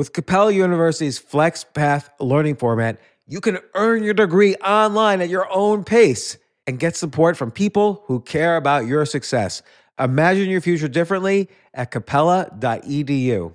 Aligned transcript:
With 0.00 0.14
Capella 0.14 0.50
University's 0.50 1.20
FlexPath 1.20 2.08
learning 2.20 2.56
format, 2.56 2.98
you 3.26 3.38
can 3.38 3.58
earn 3.74 4.02
your 4.02 4.14
degree 4.14 4.54
online 4.54 5.20
at 5.20 5.28
your 5.28 5.46
own 5.52 5.84
pace 5.84 6.38
and 6.66 6.78
get 6.78 6.96
support 6.96 7.36
from 7.36 7.50
people 7.50 8.02
who 8.06 8.20
care 8.22 8.56
about 8.56 8.86
your 8.86 9.04
success. 9.04 9.60
Imagine 9.98 10.48
your 10.48 10.62
future 10.62 10.88
differently 10.88 11.50
at 11.74 11.90
capella.edu. 11.90 13.54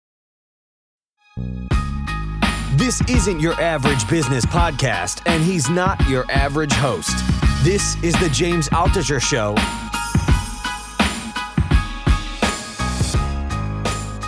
This 2.77 3.01
isn't 3.09 3.39
your 3.39 3.53
average 3.61 4.07
business 4.09 4.45
podcast, 4.45 5.21
and 5.25 5.43
he's 5.43 5.69
not 5.69 6.05
your 6.09 6.29
average 6.29 6.73
host. 6.73 7.15
This 7.63 8.01
is 8.03 8.13
the 8.19 8.29
James 8.29 8.67
Altucher 8.69 9.21
Show. 9.21 9.55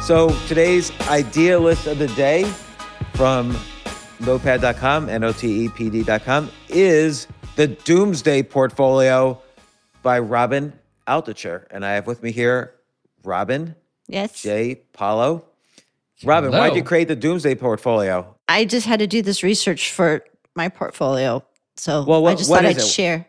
So 0.04 0.30
today's 0.48 0.92
idea 1.08 1.58
list 1.60 1.88
of 1.88 1.98
the 1.98 2.08
day 2.10 2.44
from 3.14 3.52
notepd.com, 4.20 5.10
N-O-T-E-P-D.com, 5.10 6.52
is 6.70 7.28
the 7.56 7.68
Doomsday 7.68 8.44
Portfolio 8.44 9.42
by 10.02 10.20
Robyn 10.20 10.74
Altucher. 11.08 11.66
And 11.72 11.86
I 11.86 11.94
have 11.94 12.06
with 12.08 12.22
me 12.22 12.32
here 12.32 12.74
Robyn 13.24 13.76
Yes. 14.08 14.42
Jay 14.42 14.76
Paolo. 14.92 15.46
Robyn, 16.24 16.52
Hello. 16.52 16.64
why'd 16.64 16.76
you 16.76 16.84
create 16.84 17.08
the 17.08 17.16
Doomsday 17.16 17.56
Portfolio? 17.56 18.36
I 18.48 18.66
just 18.66 18.88
had 18.88 19.00
to 19.00 19.08
do 19.08 19.22
this 19.22 19.44
research 19.44 19.92
for 19.92 20.24
my 20.56 20.70
portfolio. 20.70 21.44
So 21.76 22.04
Well, 22.06 22.26
I 22.28 22.36
just 22.36 22.50
what 22.50 22.58
thought 22.62 22.66
I'd 22.66 22.78
it? 22.78 22.82
share. 22.82 23.28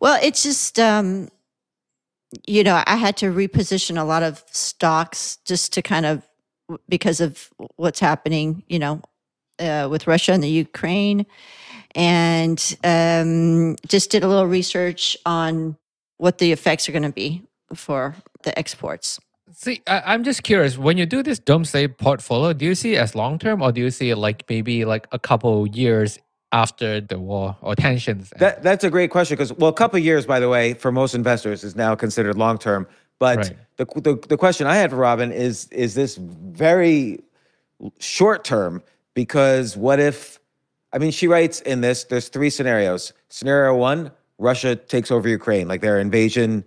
Well, 0.00 0.18
it's 0.22 0.42
just, 0.42 0.78
um, 0.78 1.28
you 2.46 2.62
know, 2.62 2.82
I 2.86 2.96
had 2.96 3.16
to 3.18 3.26
reposition 3.26 4.00
a 4.00 4.04
lot 4.04 4.22
of 4.22 4.44
stocks 4.50 5.38
just 5.44 5.72
to 5.74 5.82
kind 5.82 6.06
of, 6.06 6.26
because 6.88 7.20
of 7.20 7.50
what's 7.76 8.00
happening, 8.00 8.62
you 8.68 8.78
know, 8.78 9.02
uh, 9.58 9.88
with 9.90 10.06
Russia 10.06 10.32
and 10.32 10.42
the 10.42 10.48
Ukraine. 10.48 11.26
And 11.94 12.76
um, 12.84 13.76
just 13.88 14.10
did 14.10 14.22
a 14.22 14.28
little 14.28 14.46
research 14.46 15.16
on 15.26 15.76
what 16.18 16.38
the 16.38 16.52
effects 16.52 16.88
are 16.88 16.92
going 16.92 17.02
to 17.02 17.10
be 17.10 17.42
for 17.74 18.14
the 18.44 18.56
exports. 18.58 19.18
See, 19.52 19.82
I, 19.86 20.02
I'm 20.06 20.24
just 20.24 20.42
curious. 20.42 20.78
When 20.78 20.96
you 20.96 21.06
do 21.06 21.22
this 21.22 21.38
doomsday 21.38 21.88
portfolio, 21.88 22.52
do 22.52 22.64
you 22.64 22.74
see 22.74 22.94
it 22.94 22.98
as 22.98 23.14
long 23.14 23.38
term, 23.38 23.62
or 23.62 23.72
do 23.72 23.80
you 23.80 23.90
see 23.90 24.10
it 24.10 24.16
like 24.16 24.44
maybe 24.48 24.84
like 24.84 25.06
a 25.12 25.18
couple 25.18 25.66
years 25.66 26.18
after 26.52 27.00
the 27.00 27.18
war 27.18 27.56
or 27.60 27.74
tensions? 27.74 28.32
That, 28.38 28.62
that's 28.62 28.84
a 28.84 28.90
great 28.90 29.10
question 29.10 29.36
because, 29.36 29.52
well, 29.52 29.70
a 29.70 29.74
couple 29.74 29.98
of 29.98 30.04
years, 30.04 30.26
by 30.26 30.40
the 30.40 30.48
way, 30.48 30.74
for 30.74 30.92
most 30.92 31.14
investors 31.14 31.64
is 31.64 31.74
now 31.76 31.94
considered 31.94 32.36
long 32.36 32.58
term. 32.58 32.86
But 33.18 33.38
Right. 33.38 33.56
the, 33.76 33.84
the 34.00 34.26
the 34.28 34.36
question 34.36 34.66
I 34.66 34.76
had 34.76 34.90
for 34.90 34.96
Robyn 34.96 35.30
is 35.30 35.68
is 35.68 35.94
this 35.94 36.16
very 36.16 37.20
short 37.98 38.44
term? 38.44 38.82
Because 39.14 39.76
what 39.76 40.00
if, 40.00 40.38
I 40.92 40.98
mean, 40.98 41.10
she 41.10 41.26
writes 41.26 41.60
in 41.62 41.80
this, 41.80 42.04
there's 42.04 42.28
three 42.28 42.48
scenarios. 42.48 43.12
Scenario 43.28 43.76
one, 43.76 44.12
Russia 44.38 44.76
takes 44.76 45.10
over 45.10 45.28
Ukraine, 45.28 45.68
like 45.68 45.80
their 45.80 45.98
invasion 45.98 46.64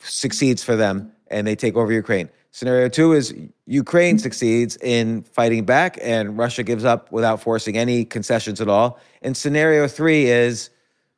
succeeds 0.00 0.62
for 0.62 0.76
them 0.76 1.13
and 1.28 1.46
they 1.46 1.56
take 1.56 1.76
over 1.76 1.92
Ukraine. 1.92 2.28
Scenario 2.50 2.88
two 2.88 3.12
is 3.12 3.34
Ukraine 3.66 4.16
mm-hmm. 4.16 4.22
succeeds 4.22 4.76
in 4.76 5.22
fighting 5.24 5.64
back 5.64 5.98
and 6.00 6.38
Russia 6.38 6.62
gives 6.62 6.84
up 6.84 7.10
without 7.10 7.40
forcing 7.42 7.76
any 7.76 8.04
concessions 8.04 8.60
at 8.60 8.68
all. 8.68 8.98
And 9.22 9.36
scenario 9.36 9.88
three 9.88 10.26
is, 10.26 10.70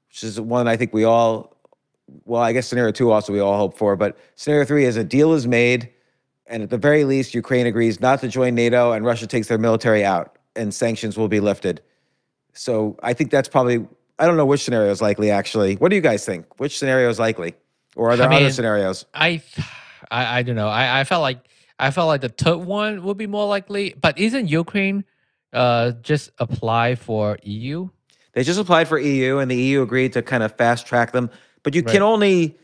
which 0.09 0.25
is 0.25 0.41
one 0.41 0.67
I 0.67 0.77
think 0.77 0.95
we 0.95 1.05
all, 1.05 1.55
well, 2.25 2.41
I 2.41 2.53
guess 2.53 2.67
scenario 2.67 2.93
two 2.93 3.11
also 3.11 3.33
we 3.33 3.41
all 3.41 3.59
hope 3.59 3.77
for, 3.77 3.97
but 3.97 4.17
scenario 4.37 4.65
three 4.65 4.85
is 4.85 4.97
a 4.97 5.05
deal 5.05 5.35
is 5.35 5.47
made 5.47 5.93
and 6.47 6.63
at 6.63 6.71
the 6.71 6.79
very 6.79 7.05
least, 7.05 7.35
Ukraine 7.35 7.67
agrees 7.67 8.01
not 8.01 8.21
to 8.21 8.29
join 8.29 8.55
NATO 8.55 8.93
and 8.93 9.05
Russia 9.05 9.27
takes 9.27 9.49
their 9.49 9.59
military 9.59 10.05
out 10.05 10.39
and 10.55 10.73
sanctions 10.73 11.19
will 11.19 11.29
be 11.29 11.41
lifted. 11.41 11.83
So 12.55 12.97
I 13.03 13.13
think 13.13 13.31
that's 13.31 13.49
probably, 13.49 13.87
I 14.19 14.27
don't 14.27 14.37
know 14.37 14.47
which 14.47 14.63
scenario 14.63 14.91
is 14.91 15.03
likely 15.03 15.31
actually. 15.31 15.75
What 15.75 15.91
do 15.91 15.97
you 15.97 16.03
guys 16.03 16.25
think? 16.25 16.59
Which 16.59 16.79
scenario 16.79 17.11
is 17.11 17.19
likely? 17.19 17.55
Or 17.97 18.11
are 18.11 18.17
there 18.17 18.31
I 18.31 18.37
other 18.37 18.45
mean, 18.45 18.53
scenarios? 18.53 19.05
I, 19.13 19.43
I, 20.11 20.39
I 20.39 20.43
don't 20.43 20.57
know. 20.57 20.69
I, 20.69 21.01
I 21.01 21.05
felt 21.05 21.23
like 21.23 21.39
I 21.79 21.91
felt 21.91 22.09
like 22.09 22.21
the 22.23 22.29
third 22.29 22.59
one 22.59 23.03
would 23.05 23.17
be 23.19 23.27
more 23.27 23.47
likely. 23.47 23.95
But 24.01 24.19
isn't 24.19 24.49
Ukraine 24.49 25.05
uh 25.53 25.93
just 26.03 26.31
apply 26.39 26.95
for 26.97 27.39
EU? 27.43 27.89
They 28.33 28.43
just 28.43 28.61
applied 28.61 28.89
for 28.89 28.99
EU 28.99 29.39
and 29.39 29.51
the 29.51 29.57
EU 29.57 29.83
agreed 29.83 30.13
to 30.15 30.23
kind 30.23 30.43
of 30.43 30.55
fast 30.57 30.87
track 30.87 31.13
them, 31.13 31.31
but 31.63 31.75
you 31.75 31.83
Right. 31.83 31.93
can 31.93 32.03
only 32.03 32.57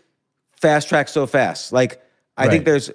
fast 0.60 0.88
track 0.88 1.09
so 1.09 1.26
fast. 1.26 1.72
Like 1.72 2.03
I 2.37 2.48
think 2.48 2.65
there's 2.65 2.91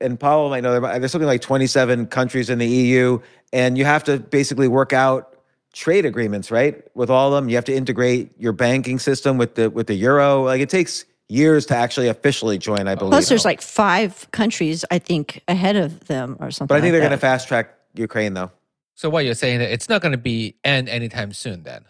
and 0.00 0.18
Paolo 0.18 0.48
might 0.50 0.62
know 0.62 0.78
there- 0.80 0.98
there's 0.98 1.12
something 1.12 1.28
like 1.28 1.40
27 1.42 2.06
countries 2.06 2.50
in 2.50 2.58
the 2.58 2.66
EU 2.66 3.20
and 3.52 3.76
you 3.78 3.84
have 3.84 4.02
to 4.04 4.18
basically 4.18 4.66
work 4.68 4.92
out 4.92 5.36
trade 5.72 6.04
agreements, 6.04 6.50
right? 6.50 6.82
With 6.94 7.08
all 7.10 7.32
of 7.32 7.34
them, 7.42 7.48
you 7.48 7.56
have 7.56 7.64
to 7.66 7.74
integrate 7.74 8.30
your 8.38 8.52
banking 8.52 8.98
system 8.98 9.38
with 9.38 9.54
the 9.54 9.70
with 9.70 9.86
the 9.86 9.94
euro. 9.94 10.44
Like 10.44 10.60
it 10.60 10.68
takes 10.70 11.04
years 11.32 11.66
to 11.66 11.76
actually 11.76 12.08
officially 12.08 12.58
join, 12.58 12.86
I 12.86 12.94
believe. 12.94 13.12
Plus, 13.12 13.28
there's 13.28 13.44
like 13.44 13.62
five 13.62 14.30
countries, 14.32 14.84
I 14.90 14.98
think, 14.98 15.42
ahead 15.48 15.76
of 15.76 16.06
them 16.06 16.36
or 16.40 16.50
something. 16.50 16.66
but 16.66 16.76
I 16.76 16.80
think 16.80 16.92
like 16.92 17.00
they're 17.00 17.08
going 17.08 17.12
to 17.12 17.18
fast 17.18 17.48
track 17.48 17.74
Ukraine 17.94 18.34
though. 18.34 18.50
So 18.94 19.08
what 19.08 19.24
you're 19.24 19.34
saying 19.34 19.58
that 19.60 19.72
it's 19.72 19.88
not 19.88 20.02
going 20.02 20.12
to 20.12 20.18
be 20.18 20.54
end 20.64 20.88
anytime 20.88 21.32
soon 21.32 21.62
then? 21.62 21.84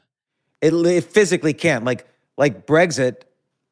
It, 0.60 0.72
it 0.72 1.04
physically 1.04 1.52
can't. 1.52 1.84
Like 1.84 2.06
like 2.36 2.66
Brexit, 2.66 3.22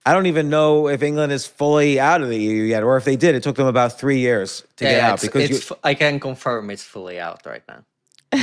I 0.04 0.12
don't 0.12 0.26
even 0.26 0.50
know 0.50 0.88
if 0.88 1.02
England 1.02 1.32
is 1.32 1.46
fully 1.46 2.00
out 2.00 2.20
of 2.20 2.28
the 2.28 2.38
EU 2.38 2.62
yet, 2.64 2.82
or 2.82 2.96
if 2.96 3.04
they 3.04 3.16
did, 3.16 3.34
it 3.34 3.42
took 3.42 3.56
them 3.56 3.66
about 3.66 3.98
three 3.98 4.18
years 4.18 4.64
to 4.76 4.84
get 4.84 5.00
out 5.00 5.14
it's, 5.14 5.22
because 5.22 5.50
it's, 5.50 5.70
you, 5.70 5.76
I 5.84 5.94
can 5.94 6.18
confirm 6.20 6.70
it's 6.70 6.82
fully 6.82 7.20
out 7.20 7.46
right 7.46 7.62
now. 7.68 7.84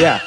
yeah. 0.00 0.20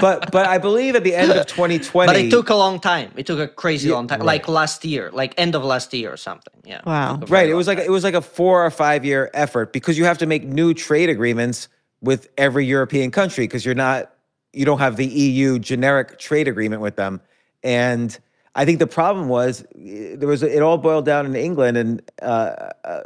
but 0.00 0.32
but 0.32 0.46
I 0.46 0.56
believe 0.56 0.96
at 0.96 1.04
the 1.04 1.14
end 1.14 1.30
of 1.30 1.46
2020, 1.46 2.06
But 2.06 2.16
it 2.16 2.30
took 2.30 2.48
a 2.48 2.54
long 2.54 2.80
time. 2.80 3.12
It 3.16 3.26
took 3.26 3.38
a 3.38 3.46
crazy 3.46 3.88
Yeah, 3.88 3.96
long 3.96 4.06
time, 4.06 4.20
like 4.20 4.48
last 4.48 4.84
year, 4.84 5.10
like 5.12 5.34
end 5.36 5.54
of 5.54 5.62
last 5.62 5.92
year 5.92 6.10
or 6.10 6.16
something. 6.16 6.54
Yeah. 6.64 6.80
Wow. 6.86 7.16
Took 7.16 7.28
right. 7.28 7.48
It 7.48 7.54
was 7.54 7.66
like 7.66 7.78
time. 7.78 7.86
it 7.86 7.90
was 7.90 8.02
like 8.02 8.14
a 8.14 8.22
four 8.22 8.64
or 8.64 8.70
five 8.70 9.04
year 9.04 9.30
effort 9.34 9.74
because 9.74 9.98
you 9.98 10.04
have 10.06 10.18
to 10.18 10.26
make 10.26 10.44
new 10.44 10.72
trade 10.72 11.10
agreements 11.10 11.68
with 12.00 12.28
every 12.38 12.64
European 12.64 13.10
country 13.10 13.44
because 13.44 13.66
you're 13.66 13.74
not 13.74 14.14
you 14.52 14.64
don't 14.64 14.78
have 14.78 14.96
the 14.96 15.06
EU 15.06 15.58
generic 15.58 16.18
trade 16.18 16.48
agreement 16.48 16.80
with 16.80 16.96
them, 16.96 17.20
and 17.62 18.18
I 18.54 18.64
think 18.64 18.78
the 18.78 18.86
problem 18.86 19.28
was 19.28 19.64
eh, 19.78 20.16
there 20.16 20.28
was 20.28 20.42
it 20.42 20.62
all 20.62 20.78
boiled 20.78 21.04
down 21.04 21.26
in 21.26 21.36
England 21.36 21.76
and 21.76 22.02
uh, 22.22 22.70
uh, 22.84 23.02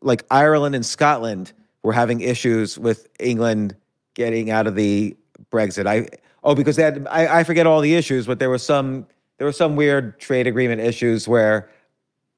like 0.00 0.24
Ireland 0.30 0.74
and 0.74 0.86
Scotland 0.86 1.52
were 1.82 1.92
having 1.92 2.20
issues 2.20 2.78
with 2.78 3.08
England 3.18 3.76
getting 4.16 4.50
out 4.50 4.66
of 4.66 4.74
the 4.74 5.16
Brexit. 5.52 5.86
I 5.86 6.08
oh 6.42 6.56
because 6.56 6.74
they 6.74 6.82
had 6.82 7.06
I, 7.08 7.40
I 7.40 7.44
forget 7.44 7.68
all 7.68 7.80
the 7.80 7.94
issues, 7.94 8.26
but 8.26 8.40
there 8.40 8.50
was 8.50 8.64
some 8.64 9.06
there 9.38 9.46
were 9.46 9.52
some 9.52 9.76
weird 9.76 10.18
trade 10.18 10.48
agreement 10.48 10.80
issues 10.80 11.28
where 11.28 11.70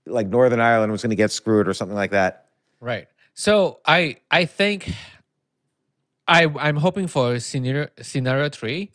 like 0.04 0.26
Northern 0.26 0.60
Ireland 0.60 0.92
was 0.92 1.02
going 1.02 1.10
to 1.10 1.16
get 1.16 1.30
screwed 1.30 1.66
or 1.66 1.72
something 1.72 1.96
like 1.96 2.10
that. 2.10 2.48
Right. 2.80 3.08
So 3.32 3.80
I 3.86 4.18
I 4.30 4.44
think 4.44 4.92
I 6.26 6.44
I'm 6.44 6.76
hoping 6.76 7.06
for 7.06 7.38
scenario 7.40 7.88
scenario 8.02 8.50
three, 8.50 8.90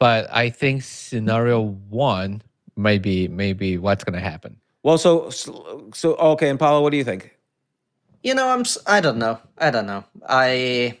but 0.00 0.28
I 0.34 0.50
think 0.50 0.82
scenario 0.82 1.60
one 1.62 2.42
maybe 2.74 3.28
maybe 3.28 3.78
what's 3.78 4.02
gonna 4.02 4.20
happen. 4.20 4.56
Well, 4.82 4.98
so 4.98 5.30
so, 5.30 5.90
so 5.94 6.16
okay, 6.16 6.48
and 6.48 6.58
Paolo, 6.58 6.82
what 6.82 6.90
do 6.90 6.96
you 6.96 7.04
think? 7.04 7.36
You 8.22 8.34
know, 8.34 8.48
I'm. 8.48 8.64
I 8.86 9.00
don't 9.00 9.18
know. 9.18 9.38
I 9.58 9.70
don't 9.70 9.86
know. 9.86 10.04
I. 10.28 10.98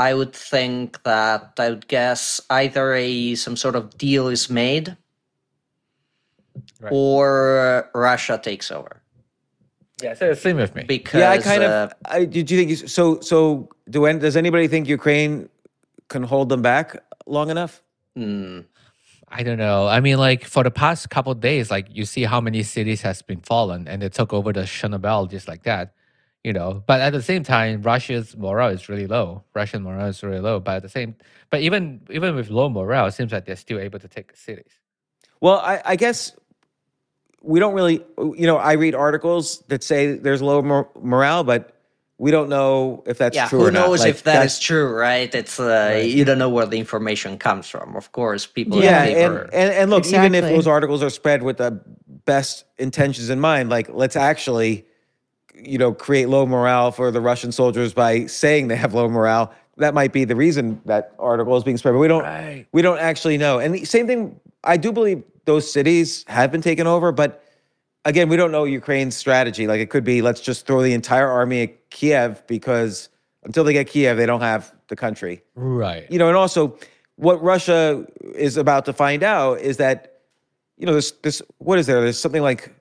I 0.00 0.14
would 0.18 0.32
think 0.34 1.02
that 1.04 1.52
I 1.60 1.68
would 1.70 1.86
guess 1.88 2.40
either 2.48 2.94
a 2.94 3.36
some 3.36 3.56
sort 3.64 3.76
of 3.76 3.84
deal 3.98 4.28
is 4.28 4.48
made, 4.50 4.96
Right. 6.80 6.92
or 6.92 7.90
Russia 7.94 8.40
takes 8.42 8.70
over 8.72 9.02
Yeah, 10.02 10.14
so 10.14 10.32
same 10.34 10.56
with 10.56 10.74
me. 10.74 10.84
because 10.88 11.20
yeah, 11.20 11.30
I 11.30 11.38
kind 11.38 11.62
uh, 11.62 11.68
of. 11.68 11.92
I, 12.06 12.24
did 12.24 12.50
you 12.50 12.56
think 12.58 12.70
you, 12.70 12.76
so? 12.98 13.20
So 13.20 13.68
do 13.90 14.06
any, 14.06 14.18
does 14.18 14.36
anybody 14.36 14.66
think 14.68 14.88
Ukraine 14.88 15.48
can 16.08 16.22
hold 16.24 16.48
them 16.48 16.62
back 16.62 16.96
long 17.26 17.50
enough? 17.50 17.82
mm, 18.18 18.64
I 19.28 19.42
don't 19.44 19.58
know. 19.58 19.86
I 19.86 20.00
mean, 20.00 20.18
like 20.18 20.44
for 20.44 20.64
the 20.64 20.70
past 20.84 21.10
couple 21.10 21.34
days, 21.34 21.70
like 21.70 21.86
you 21.98 22.04
see 22.04 22.24
how 22.24 22.40
many 22.40 22.62
cities 22.62 23.02
has 23.02 23.22
been 23.22 23.42
fallen, 23.42 23.86
and 23.88 24.02
they 24.02 24.08
took 24.08 24.32
over 24.32 24.52
the 24.52 24.62
Chernobyl 24.76 25.30
just 25.30 25.46
like 25.48 25.62
that, 25.64 25.94
you 26.44 26.52
know. 26.52 26.82
But 26.86 27.00
at 27.00 27.12
the 27.12 27.22
same 27.22 27.42
time, 27.42 27.82
Russia's 27.82 28.36
morale 28.36 28.70
is 28.70 28.88
really 28.88 29.06
low. 29.06 29.44
Russian 29.54 29.82
morale 29.82 30.06
is 30.08 30.22
really 30.22 30.40
low. 30.40 30.60
But 30.60 30.76
at 30.76 30.82
the 30.82 30.88
same, 30.88 31.14
but 31.50 31.60
even 31.60 32.00
even 32.10 32.34
with 32.34 32.50
low 32.50 32.68
morale, 32.68 33.06
it 33.06 33.12
seems 33.12 33.32
like 33.32 33.44
they're 33.46 33.56
still 33.56 33.78
able 33.78 33.98
to 33.98 34.08
take 34.08 34.34
cities. 34.36 34.72
Well, 35.40 35.58
I, 35.58 35.80
I 35.84 35.96
guess 35.96 36.32
we 37.42 37.58
don't 37.60 37.74
really, 37.74 38.04
you 38.18 38.46
know, 38.46 38.58
I 38.58 38.72
read 38.74 38.94
articles 38.94 39.60
that 39.68 39.82
say 39.82 40.14
there's 40.16 40.42
low 40.42 40.60
mor- 40.60 40.90
morale, 41.00 41.42
but 41.44 41.74
we 42.18 42.30
don't 42.30 42.50
know 42.50 43.02
if 43.06 43.16
that's 43.16 43.34
yeah, 43.34 43.48
true 43.48 43.60
who 43.60 43.66
or 43.68 43.70
not. 43.70 43.86
knows 43.88 44.00
Like, 44.00 44.10
if 44.10 44.22
that's- 44.22 44.58
true, 44.60 44.92
right? 44.94 45.34
It's 45.34 45.58
uh, 45.58 46.02
you 46.04 46.26
don't 46.26 46.36
know 46.38 46.50
where 46.50 46.66
the 46.66 46.78
information 46.78 47.38
comes 47.38 47.66
from. 47.66 47.96
Of 47.96 48.12
course, 48.12 48.44
people 48.46 48.82
Yeah, 48.84 49.04
in 49.04 49.32
and, 49.32 49.54
and 49.54 49.72
and 49.72 49.90
look, 49.90 50.04
even 50.06 50.34
if 50.34 50.44
those 50.44 50.66
articles 50.66 51.02
are 51.02 51.08
spread 51.08 51.42
with 51.42 51.56
the 51.56 51.80
best 52.26 52.64
intentions 52.76 53.30
in 53.30 53.40
mind, 53.40 53.70
like 53.70 53.88
let's 53.88 54.16
actually, 54.16 54.84
you 55.64 55.78
know, 55.78 55.92
create 55.92 56.28
low 56.28 56.46
morale 56.46 56.90
for 56.92 57.10
the 57.10 57.20
Russian 57.20 57.52
soldiers 57.52 57.92
by 57.92 58.26
saying 58.26 58.68
they 58.68 58.76
have 58.76 58.94
low 58.94 59.08
morale. 59.08 59.52
That 59.76 59.94
might 59.94 60.12
be 60.12 60.24
the 60.24 60.36
reason 60.36 60.80
that 60.84 61.14
article 61.18 61.56
is 61.56 61.64
being 61.64 61.76
spread, 61.78 61.92
but 61.92 61.98
we 61.98 62.08
don't 62.08 62.22
Right. 62.22 62.66
we 62.72 62.82
don't 62.82 62.98
actually 62.98 63.38
know. 63.38 63.58
And 63.58 63.74
the 63.74 63.84
same 63.84 64.06
thing, 64.06 64.38
I 64.64 64.76
do 64.76 64.92
believe 64.92 65.22
those 65.46 65.70
cities 65.70 66.24
have 66.28 66.52
been 66.52 66.60
taken 66.62 66.86
over, 66.86 67.12
but 67.12 67.42
again, 68.04 68.28
we 68.28 68.36
don't 68.36 68.52
know 68.52 68.64
Ukraine's 68.64 69.16
strategy. 69.16 69.66
Like 69.66 69.80
it 69.80 69.88
could 69.90 70.04
be 70.04 70.22
let's 70.22 70.40
just 70.40 70.66
throw 70.66 70.82
the 70.82 70.92
entire 70.92 71.28
army 71.28 71.62
at 71.62 71.90
Kiev 71.90 72.46
because 72.46 73.08
until 73.44 73.64
they 73.64 73.72
get 73.72 73.86
Kiev, 73.86 74.16
they 74.18 74.26
don't 74.26 74.42
have 74.42 74.74
the 74.88 74.96
country 74.96 75.42
Right. 75.54 76.06
you 76.10 76.18
know, 76.18 76.28
and 76.28 76.36
also 76.36 76.76
what 77.16 77.42
Russia 77.42 78.06
is 78.34 78.56
about 78.56 78.84
to 78.86 78.92
find 78.92 79.22
out 79.22 79.60
is 79.60 79.76
that, 79.78 80.20
you 80.76 80.86
know, 80.86 80.94
this 80.94 81.10
this 81.22 81.40
what 81.58 81.78
is 81.78 81.86
there? 81.86 82.00
There's 82.00 82.18
something 82.18 82.42
like 82.42 82.74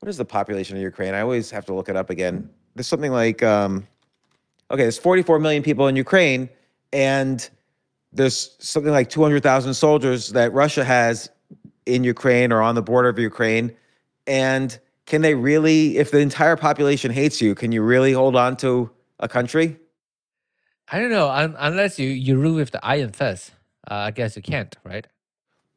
what 0.00 0.08
is 0.08 0.16
the 0.16 0.24
population 0.24 0.76
of 0.76 0.82
Ukraine? 0.82 1.14
I 1.14 1.20
always 1.20 1.50
have 1.50 1.66
to 1.66 1.74
look 1.74 1.88
it 1.88 1.96
up 1.96 2.10
again. 2.10 2.48
There's 2.74 2.86
something 2.86 3.12
like 3.12 3.42
um 3.42 3.86
okay, 4.70 4.82
there's 4.82 4.98
44 4.98 5.38
million 5.38 5.62
people 5.62 5.86
in 5.88 5.96
Ukraine, 5.96 6.48
and 6.92 7.48
there's 8.12 8.56
something 8.58 8.92
like 8.92 9.10
200,000 9.10 9.74
soldiers 9.74 10.30
that 10.30 10.52
Russia 10.52 10.84
has 10.84 11.30
in 11.84 12.02
Ukraine 12.02 12.52
or 12.52 12.62
on 12.62 12.74
the 12.74 12.82
border 12.82 13.08
of 13.08 13.18
Ukraine. 13.18 13.76
And 14.26 14.78
can 15.06 15.22
they 15.22 15.34
really, 15.34 15.98
if 15.98 16.10
the 16.10 16.18
entire 16.18 16.56
population 16.56 17.12
hates 17.12 17.40
you, 17.40 17.54
can 17.54 17.70
you 17.70 17.82
really 17.82 18.12
hold 18.12 18.34
on 18.34 18.56
to 18.58 18.90
a 19.20 19.28
country? 19.28 19.76
I 20.90 20.98
don't 20.98 21.10
know. 21.10 21.28
Un- 21.28 21.56
unless 21.58 21.98
you 21.98 22.08
you 22.08 22.36
rule 22.38 22.54
with 22.54 22.70
the 22.70 22.84
iron 22.84 23.12
fist, 23.12 23.52
uh, 23.90 23.94
I 23.94 24.10
guess 24.12 24.36
you 24.36 24.42
can't, 24.42 24.76
right? 24.84 25.06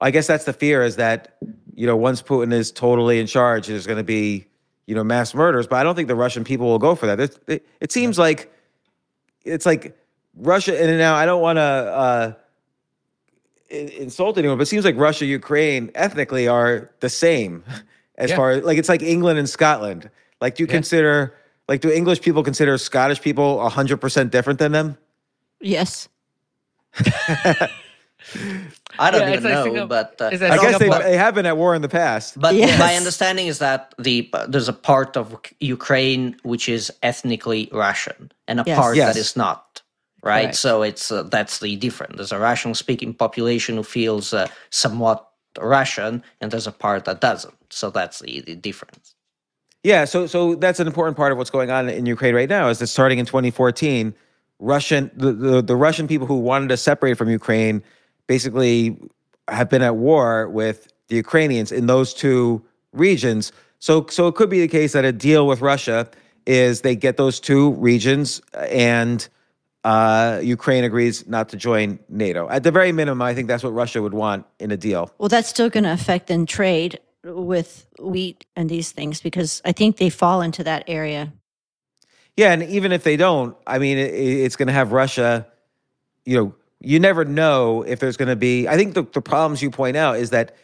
I 0.01 0.11
guess 0.11 0.27
that's 0.27 0.45
the 0.45 0.53
fear 0.53 0.81
is 0.83 0.95
that, 0.95 1.37
you 1.75 1.85
know, 1.85 1.95
once 1.97 2.21
Putin 2.21 2.53
is 2.53 2.71
totally 2.71 3.19
in 3.19 3.27
charge, 3.27 3.67
there's 3.67 3.85
going 3.85 3.97
to 3.97 4.03
be, 4.03 4.45
you 4.87 4.95
know, 4.95 5.03
mass 5.03 5.33
murders. 5.33 5.67
But 5.67 5.77
I 5.77 5.83
don't 5.83 5.95
think 5.95 6.07
the 6.07 6.15
Russian 6.15 6.43
people 6.43 6.67
will 6.67 6.79
go 6.79 6.95
for 6.95 7.05
that. 7.07 7.19
It, 7.19 7.39
it, 7.47 7.67
it 7.81 7.91
seems 7.91 8.17
like 8.17 8.51
it's 9.43 9.65
like 9.65 9.97
Russia, 10.35 10.79
and 10.81 10.97
now 10.97 11.15
I 11.15 11.25
don't 11.25 11.41
want 11.41 11.57
to 11.57 11.61
uh, 11.61 12.33
insult 13.69 14.37
anyone, 14.37 14.57
but 14.57 14.63
it 14.63 14.67
seems 14.67 14.85
like 14.85 14.95
Russia, 14.97 15.25
Ukraine 15.25 15.91
ethnically 15.95 16.47
are 16.47 16.89
the 17.01 17.09
same 17.09 17.63
as 18.15 18.29
Yeah. 18.29 18.35
far 18.37 18.51
as 18.51 18.63
like 18.63 18.77
it's 18.77 18.89
like 18.89 19.01
England 19.01 19.37
and 19.39 19.49
Scotland. 19.49 20.09
Like, 20.41 20.55
do 20.55 20.63
you 20.63 20.67
Yeah. 20.67 20.73
consider, 20.75 21.35
like, 21.67 21.81
do 21.81 21.91
English 21.91 22.21
people 22.21 22.41
consider 22.43 22.77
Scottish 22.77 23.19
people 23.21 23.57
100% 23.59 24.31
different 24.31 24.59
than 24.59 24.71
them? 24.71 24.97
Yes. 25.59 26.07
I 28.97 29.11
don't 29.11 29.21
Yeah, 29.21 29.33
even 29.37 29.51
know, 29.51 29.63
Singapore- 29.63 29.87
but 29.87 30.15
uh, 30.21 30.25
I 30.31 30.57
guess 30.57 30.79
they, 30.79 30.89
they 30.89 31.17
have 31.17 31.35
been 31.35 31.45
at 31.45 31.57
war 31.57 31.75
in 31.75 31.81
the 31.81 31.89
past. 31.89 32.39
But 32.39 32.55
Yes. 32.55 32.77
my 32.79 32.95
understanding 32.95 33.47
is 33.47 33.59
that 33.59 33.93
the 33.97 34.29
there's 34.47 34.67
a 34.69 34.73
part 34.73 35.15
of 35.17 35.35
Ukraine 35.59 36.35
which 36.43 36.67
is 36.69 36.91
ethnically 37.03 37.69
Russian 37.71 38.31
and 38.47 38.59
a 38.59 38.63
Yes. 38.65 38.77
part 38.77 38.95
Yes. 38.95 39.13
that 39.13 39.19
is 39.19 39.35
not. 39.35 39.81
Right, 40.21 40.41
Correct. 40.47 40.55
so 40.57 40.81
it's 40.81 41.11
uh, 41.13 41.23
that's 41.23 41.59
the 41.59 41.77
difference. 41.77 42.17
There's 42.17 42.33
a 42.33 42.39
Russian-speaking 42.39 43.13
population 43.13 43.77
who 43.77 43.83
feels 43.83 44.33
uh, 44.33 44.47
somewhat 44.69 45.25
Russian, 45.57 46.23
and 46.41 46.51
there's 46.51 46.67
a 46.67 46.73
part 46.73 47.05
that 47.05 47.21
doesn't. 47.21 47.55
So 47.69 47.89
that's 47.89 48.19
the, 48.19 48.41
the 48.41 48.55
difference. 48.55 49.15
Yeah, 49.81 50.03
so 50.03 50.27
so 50.27 50.55
that's 50.55 50.81
an 50.81 50.87
important 50.87 51.15
part 51.15 51.31
of 51.31 51.37
what's 51.37 51.49
going 51.49 51.71
on 51.71 51.87
in 51.87 52.05
Ukraine 52.05 52.35
right 52.35 52.49
now. 52.49 52.67
Is 52.67 52.79
that 52.79 52.87
starting 52.87 53.17
in 53.17 53.25
2014, 53.27 54.13
Russian 54.59 55.09
the, 55.15 55.31
the 55.31 55.61
the 55.61 55.75
Russian 55.77 56.05
people 56.05 56.27
who 56.27 56.37
wanted 56.39 56.67
to 56.67 56.75
separate 56.77 57.17
from 57.17 57.29
Ukraine 57.29 57.81
basically 58.29 58.95
have 59.47 59.69
been 59.69 59.81
at 59.81 59.95
war 59.95 60.47
with 60.47 60.87
the 61.07 61.15
Ukrainians 61.15 61.71
in 61.71 61.87
those 61.87 62.13
two 62.13 62.63
regions. 62.93 63.51
So 63.79 64.05
so 64.09 64.27
it 64.27 64.35
could 64.35 64.51
be 64.51 64.61
the 64.61 64.67
case 64.67 64.93
that 64.93 65.03
a 65.03 65.11
deal 65.11 65.47
with 65.47 65.61
Russia 65.61 66.07
is 66.45 66.81
they 66.81 66.95
get 66.95 67.17
those 67.17 67.39
two 67.39 67.71
regions 67.89 68.41
and 68.53 69.27
uh, 69.83 70.39
Ukraine 70.43 70.83
agrees 70.83 71.27
not 71.27 71.49
to 71.49 71.57
join 71.57 71.97
NATO. 72.07 72.47
At 72.49 72.63
the 72.63 72.71
very 72.71 72.91
minimum, 72.91 73.21
I 73.21 73.33
think 73.33 73.47
that's 73.47 73.63
what 73.63 73.73
Russia 73.73 73.99
would 74.01 74.13
want 74.13 74.45
in 74.59 74.69
a 74.71 74.77
deal. 74.77 75.11
Well, 75.17 75.29
that's 75.29 75.49
still 75.49 75.69
going 75.69 75.85
to 75.85 75.93
affect 75.93 76.27
then 76.27 76.45
trade 76.45 76.99
with 77.23 77.87
wheat 77.99 78.45
and 78.55 78.69
these 78.69 78.91
things 78.91 79.21
because 79.21 79.61
I 79.65 79.71
think 79.71 79.97
they 79.97 80.09
fall 80.09 80.41
into 80.41 80.63
that 80.65 80.83
area. 80.87 81.33
Yeah, 82.37 82.51
and 82.53 82.61
even 82.63 82.91
if 82.91 83.03
they 83.03 83.17
don't, 83.17 83.55
I 83.65 83.79
mean, 83.79 83.97
it, 83.97 84.13
it's 84.13 84.55
going 84.55 84.67
to 84.67 84.73
have 84.73 84.91
Russia. 84.91 85.47
You 86.25 86.37
know, 86.37 86.55
you 86.81 86.99
never 86.99 87.25
know 87.25 87.83
if 87.83 87.99
there's 87.99 88.17
going 88.17 88.29
to 88.29 88.35
be. 88.35 88.67
I 88.67 88.77
think 88.77 88.93
the, 88.93 89.03
the 89.03 89.21
problems 89.21 89.61
you 89.61 89.69
point 89.69 89.97
out 89.97 90.17
is 90.17 90.29
that 90.29 90.55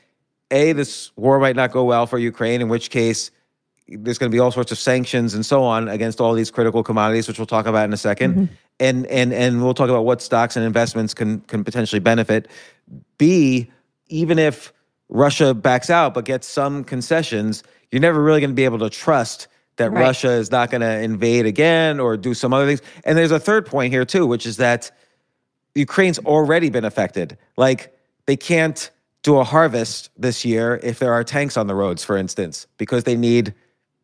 a 0.52 0.74
this 0.74 1.12
war 1.16 1.40
might 1.40 1.56
not 1.56 1.72
go 1.72 1.84
well 1.84 2.08
for 2.08 2.18
Ukraine, 2.18 2.62
in 2.62 2.70
which 2.70 2.90
case 2.90 3.32
there's 3.88 4.18
going 4.18 4.32
to 4.32 4.36
be 4.36 4.40
all 4.40 4.52
sorts 4.52 4.72
of 4.72 4.80
sanctions 4.80 5.34
and 5.34 5.46
so 5.46 5.64
on 5.64 5.88
against 5.88 6.20
all 6.20 6.34
these 6.34 6.50
critical 6.50 6.84
commodities, 6.84 7.28
which 7.28 7.38
we'll 7.38 7.46
talk 7.46 7.68
about 7.68 7.86
in 7.86 7.94
a 7.94 7.98
2nd 7.98 8.16
mm-hmm. 8.16 8.46
And 8.78 9.06
and 9.08 9.32
and 9.32 9.64
we'll 9.64 9.74
talk 9.74 9.90
about 9.90 10.04
what 10.04 10.22
stocks 10.22 10.58
and 10.58 10.66
investments 10.66 11.14
can 11.14 11.40
can 11.42 11.64
potentially 11.64 12.02
benefit. 12.02 12.50
B, 13.18 13.72
even 14.08 14.38
if 14.38 14.74
Russia 15.08 15.54
backs 15.54 15.90
out 15.90 16.14
but 16.14 16.26
gets 16.26 16.46
some 16.46 16.84
concessions, 16.84 17.64
you're 17.90 18.02
never 18.02 18.22
really 18.22 18.42
going 18.42 18.50
to 18.50 18.56
be 18.56 18.66
able 18.66 18.80
to 18.80 18.90
trust 18.90 19.48
that 19.78 19.92
Right. 19.92 20.02
Russia 20.02 20.32
is 20.32 20.52
not 20.52 20.72
going 20.72 20.82
to 20.82 21.00
invade 21.00 21.46
again 21.46 22.02
or 22.02 22.18
do 22.18 22.34
some 22.34 22.54
other 22.54 22.66
things. 22.66 22.82
And 23.06 23.18
there's 23.18 23.32
a 23.32 23.40
third 23.40 23.66
point 23.66 23.94
here 23.94 24.04
too, 24.04 24.26
which 24.26 24.46
is 24.46 24.58
that 24.58 24.92
Ukraine's 25.75 26.19
already 26.19 26.69
been 26.69 26.86
affected. 26.86 27.38
Like 27.57 27.95
they 28.25 28.38
can't 28.38 28.89
do 29.24 29.38
a 29.38 29.44
harvest 29.44 30.10
this 30.18 30.45
year 30.45 30.80
if 30.83 31.00
there 31.00 31.13
are 31.13 31.24
tanks 31.24 31.57
on 31.57 31.68
the 31.68 31.75
roads, 31.75 32.04
for 32.04 32.16
instance, 32.18 32.68
because 32.77 33.04
they 33.04 33.16
need, 33.16 33.53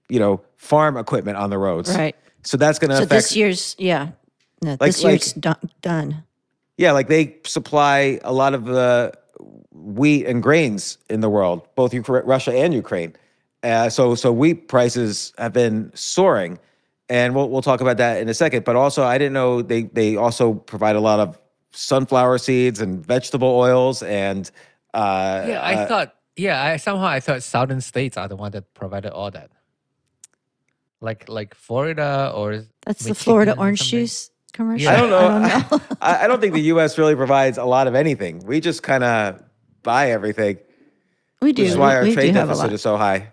you 0.10 0.20
know, 0.20 0.42
farm 0.58 0.98
equipment 0.98 1.38
on 1.38 1.50
the 1.50 1.58
roads. 1.58 1.96
Right. 1.96 2.16
So 2.44 2.58
that's 2.58 2.80
going 2.80 2.90
to 2.90 2.98
So 2.98 3.04
affect. 3.04 3.24
this 3.24 3.36
year's, 3.36 3.76
yeah. 3.80 4.10
No, 4.62 4.76
this 4.76 5.04
like- 5.04 5.12
year's 5.12 5.34
done. 5.34 6.24
Yeah, 6.78 6.92
like 6.94 7.08
they 7.08 7.36
supply 7.46 8.20
a 8.24 8.34
lot 8.34 8.54
of 8.56 8.66
the 8.66 9.14
wheat 9.72 10.26
and 10.26 10.42
grains 10.42 10.98
in 11.10 11.22
the 11.22 11.30
world, 11.30 11.68
both 11.76 11.92
Ukra- 11.92 12.24
Russia 12.26 12.52
and 12.54 12.74
Ukraine. 12.74 13.16
Uh, 13.64 13.90
so, 13.90 14.16
so 14.16 14.32
wheat 14.32 14.68
prices 14.68 15.32
have 15.38 15.54
been 15.54 15.92
soaring, 15.94 16.58
and 17.10 17.36
we'll 17.36 17.50
we'll 17.50 17.62
talk 17.62 17.82
about 17.82 17.98
that 17.98 18.20
in 18.20 18.28
a 18.30 18.34
second. 18.34 18.64
But 18.66 18.76
also, 18.76 19.04
I 19.04 19.20
didn't 19.20 19.34
know 19.34 19.62
they 19.62 19.84
they 19.84 20.16
also 20.16 20.56
provide 20.56 20.96
a 20.96 21.00
lot 21.00 21.20
of 21.20 21.38
sunflower 21.72 22.38
seeds 22.38 22.82
and 22.82 23.06
vegetable 23.06 23.48
oils 23.48 24.04
and 24.04 24.50
uh, 24.94 25.46
Yeah, 25.48 25.62
I 25.62 25.74
uh, 25.76 25.88
thought. 25.88 26.16
Yeah, 26.36 26.64
I 26.64 26.78
somehow 26.78 27.08
I 27.08 27.20
thought 27.20 27.44
southern 27.44 27.82
states 27.82 28.18
are 28.18 28.28
the 28.28 28.36
one 28.36 28.52
that 28.52 28.74
provided 28.74 29.12
all 29.12 29.32
that. 29.32 29.52
Like 31.02 31.28
like 31.30 31.56
Florida 31.56 32.32
or 32.34 32.64
That's 32.86 33.04
the 33.04 33.16
Florida 33.16 33.58
orange 33.58 33.84
juice 33.90 34.32
commercial. 34.54 34.90
I 34.90 34.98
don't 34.98 35.10
know. 35.10 35.28
I 35.28 35.50
don't 35.50 35.72
know. 35.72 35.82
I, 36.02 36.26
I 36.26 36.28
don't 36.28 36.40
think 36.40 36.54
the 36.54 36.62
U.S. 36.62 36.98
really 36.98 37.16
provides 37.16 37.58
a 37.58 37.66
lot 37.66 37.88
of 37.88 37.96
anything. 37.96 38.40
We 38.46 38.60
just 38.60 38.84
kind 38.84 39.04
of 39.04 39.44
buy 39.84 40.12
everything, 40.12 40.58
we 41.42 41.54
do. 41.54 41.64
which 41.64 41.72
is 41.72 41.78
why 41.78 41.96
our 41.96 42.04
we, 42.04 42.10
we 42.10 42.16
trade 42.16 42.34
do 42.34 42.40
have 42.40 42.50
a 42.50 42.54
deficit 42.54 42.74
is 42.74 42.82
so 42.82 42.98
high. 42.98 43.32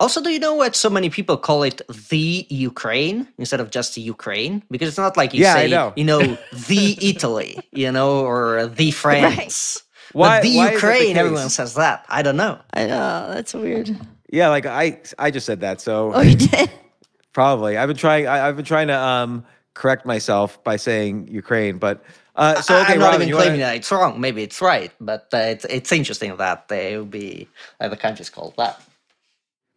Also, 0.00 0.22
do 0.22 0.30
you 0.30 0.38
know 0.38 0.54
what 0.54 0.74
so 0.74 0.88
many 0.90 1.10
people 1.10 1.36
call 1.36 1.62
it 1.62 1.82
the 2.08 2.46
Ukraine 2.48 3.28
instead 3.38 3.60
of 3.60 3.70
just 3.70 3.94
the 3.94 4.00
Ukraine? 4.00 4.62
Because 4.70 4.88
it's 4.88 4.98
not 4.98 5.16
like 5.16 5.34
you 5.34 5.42
Yeah, 5.42 5.52
say, 5.54 5.68
know. 5.68 5.92
you 5.94 6.04
know, 6.04 6.38
the 6.68 6.96
Italy, 7.12 7.68
you 7.70 7.92
know, 7.92 8.24
or 8.24 8.66
the 8.66 8.90
France. 8.92 9.82
Why- 10.12 10.38
but 10.38 10.42
the 10.42 10.56
why 10.56 10.72
is 10.72 10.80
that 10.80 10.86
the 10.88 11.04
Ukraine, 11.04 11.16
everyone 11.18 11.50
says 11.50 11.74
that. 11.74 12.06
I 12.08 12.22
don't 12.22 12.38
know. 12.38 12.58
I 12.72 12.86
know. 12.86 13.30
That's 13.34 13.52
weird. 13.54 13.94
Yeah, 14.32 14.48
like 14.48 14.64
I 14.66 14.98
I 15.18 15.30
just 15.30 15.44
said 15.46 15.60
that, 15.60 15.80
so 15.80 16.12
Oh, 16.14 16.20
you 16.22 16.34
did? 16.36 16.70
probably 17.32 17.76
I've 17.76 17.88
been 17.88 17.96
trying. 17.96 18.26
I, 18.26 18.48
I've 18.48 18.56
been 18.56 18.64
trying 18.64 18.88
to 18.88 18.98
um 18.98 19.44
correct 19.74 20.06
myself 20.06 20.62
by 20.64 20.76
saying 20.76 21.28
Ukraine, 21.28 21.78
but 21.78 22.02
uh, 22.36 22.60
so 22.62 22.74
I- 22.74 22.82
okay, 22.82 22.92
I'm 22.94 22.98
not 23.00 23.06
Robyn, 23.12 23.16
even 23.22 23.28
you 23.28 23.34
claiming 23.34 23.60
wanna, 23.60 23.70
that 23.72 23.76
it's 23.76 23.90
wrong. 23.92 24.20
Maybe 24.20 24.42
it's 24.42 24.60
right, 24.62 24.92
but 25.00 25.28
uh, 25.34 25.38
it's, 25.54 25.64
it's 25.66 25.92
interesting 25.92 26.34
that 26.38 26.68
they 26.68 26.96
will 26.96 27.04
be 27.04 27.48
uh, 27.80 27.88
the 27.88 27.96
country's 27.96 28.30
called 28.30 28.54
that. 28.56 28.80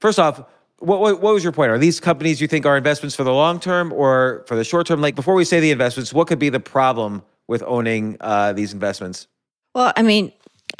First 0.03 0.19
off. 0.19 0.43
What, 0.79 0.99
what, 0.99 1.21
what 1.21 1.33
was 1.33 1.43
your 1.45 1.53
point? 1.53 1.71
Are 1.71 1.77
these 1.77 2.01
companies 2.01 2.41
you 2.41 2.47
think 2.49 2.65
are 2.65 2.75
investments 2.75 3.15
for 3.15 3.23
the 3.23 3.31
long 3.31 3.57
term 3.57 3.93
or 3.93 4.43
for 4.47 4.57
the 4.57 4.65
short 4.65 4.85
term? 4.85 4.99
Like 4.99 5.15
before 5.15 5.33
we 5.33 5.45
say 5.45 5.61
the 5.61 5.71
investments, 5.71 6.11
what 6.11 6.27
could 6.27 6.39
be 6.39 6.49
the 6.49 6.59
problem 6.59 7.23
with 7.47 7.63
owning 7.65 8.17
uh, 8.19 8.51
these 8.51 8.73
investments? 8.73 9.27
Well, 9.73 9.93
I 9.95 10.01
mean, 10.01 10.33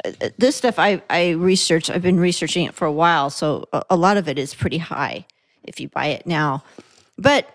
uh, 0.04 0.28
this 0.36 0.56
stuff 0.56 0.78
I 0.78 1.02
I 1.08 1.30
researched. 1.30 1.88
I've 1.88 2.02
been 2.02 2.20
researching 2.20 2.66
it 2.66 2.74
for 2.74 2.84
a 2.84 2.92
while, 2.92 3.30
so 3.30 3.66
a, 3.72 3.82
a 3.90 3.96
lot 3.96 4.18
of 4.18 4.28
it 4.28 4.38
is 4.38 4.54
pretty 4.54 4.78
high 4.78 5.24
if 5.62 5.80
you 5.80 5.88
buy 5.88 6.08
it 6.08 6.26
now. 6.26 6.62
But 7.16 7.48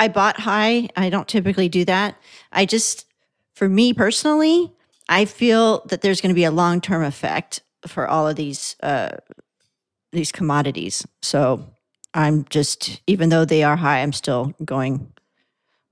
I 0.00 0.08
bought 0.08 0.40
high. 0.40 0.88
I 0.96 1.08
don't 1.08 1.28
typically 1.28 1.68
do 1.68 1.84
that. 1.84 2.16
I 2.50 2.66
just, 2.66 3.06
for 3.54 3.68
me 3.68 3.94
personally, 3.94 4.72
I 5.08 5.24
feel 5.24 5.84
that 5.86 6.00
there's 6.00 6.20
going 6.20 6.34
to 6.34 6.34
be 6.34 6.44
a 6.44 6.50
long 6.50 6.80
term 6.80 7.04
effect 7.04 7.60
for 7.86 8.08
all 8.08 8.26
of 8.26 8.34
these 8.34 8.74
uh, 8.82 9.18
these 10.16 10.32
commodities. 10.32 11.06
So 11.22 11.64
I'm 12.14 12.44
just, 12.50 13.00
even 13.06 13.28
though 13.28 13.44
they 13.44 13.62
are 13.62 13.76
high, 13.76 14.00
I'm 14.02 14.12
still 14.12 14.54
going 14.64 15.12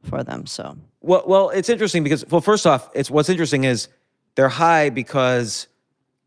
for 0.03 0.25
them. 0.25 0.47
So 0.47 0.77
Well, 1.01 1.23
well, 1.27 1.51
it's 1.51 1.69
interesting 1.69 2.03
because 2.03 2.27
well, 2.29 2.41
first 2.41 2.67
off, 2.67 2.91
it's 2.95 3.11
what's 3.11 3.29
interesting 3.29 3.65
is 3.65 3.89
they're 4.35 4.49
high 4.49 4.91
because 4.91 5.69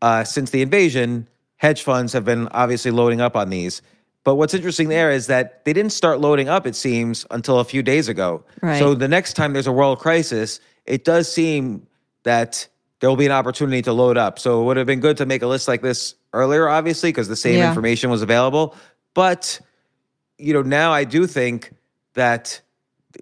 uh, 0.00 0.24
since 0.24 0.50
the 0.50 0.62
invasion, 0.62 1.28
hedge 1.56 1.82
funds 1.82 2.12
have 2.12 2.24
been 2.24 2.48
obviously 2.48 2.90
loading 2.90 3.20
up 3.20 3.36
on 3.36 3.50
these. 3.50 3.82
But 4.24 4.34
what's 4.34 4.54
interesting 4.54 4.88
there 4.88 5.10
is 5.10 5.26
that 5.28 5.64
they 5.64 5.72
didn't 5.72 5.92
start 5.92 6.20
loading 6.20 6.48
up, 6.48 6.66
it 6.66 6.76
seems, 6.76 7.24
until 7.30 7.60
a 7.60 7.64
few 7.64 7.82
days 7.82 8.08
ago. 8.08 8.44
Right. 8.60 8.78
So 8.78 8.94
the 8.94 9.08
next 9.08 9.34
time 9.34 9.52
there's 9.52 9.66
a 9.66 9.72
world 9.72 9.98
crisis, 10.00 10.60
it 10.86 11.04
does 11.04 11.32
seem 11.32 11.86
that 12.24 12.68
there 13.00 13.08
will 13.08 13.16
be 13.16 13.26
an 13.26 13.32
opportunity 13.32 13.80
to 13.82 13.92
load 13.92 14.18
up. 14.18 14.38
So 14.38 14.60
it 14.60 14.64
would 14.64 14.76
have 14.76 14.86
been 14.86 15.00
good 15.00 15.16
to 15.18 15.26
make 15.26 15.42
a 15.42 15.46
list 15.46 15.66
like 15.66 15.82
this 15.82 16.14
earlier, 16.32 16.68
obviously, 16.68 17.10
because 17.10 17.28
the 17.28 17.36
same 17.36 17.56
Yeah. 17.56 17.68
information 17.68 18.10
was 18.10 18.22
available. 18.22 18.74
But 19.14 19.60
you 20.38 20.52
know, 20.52 20.62
now 20.62 20.92
I 20.92 21.04
do 21.04 21.26
think 21.26 21.72
that 22.14 22.60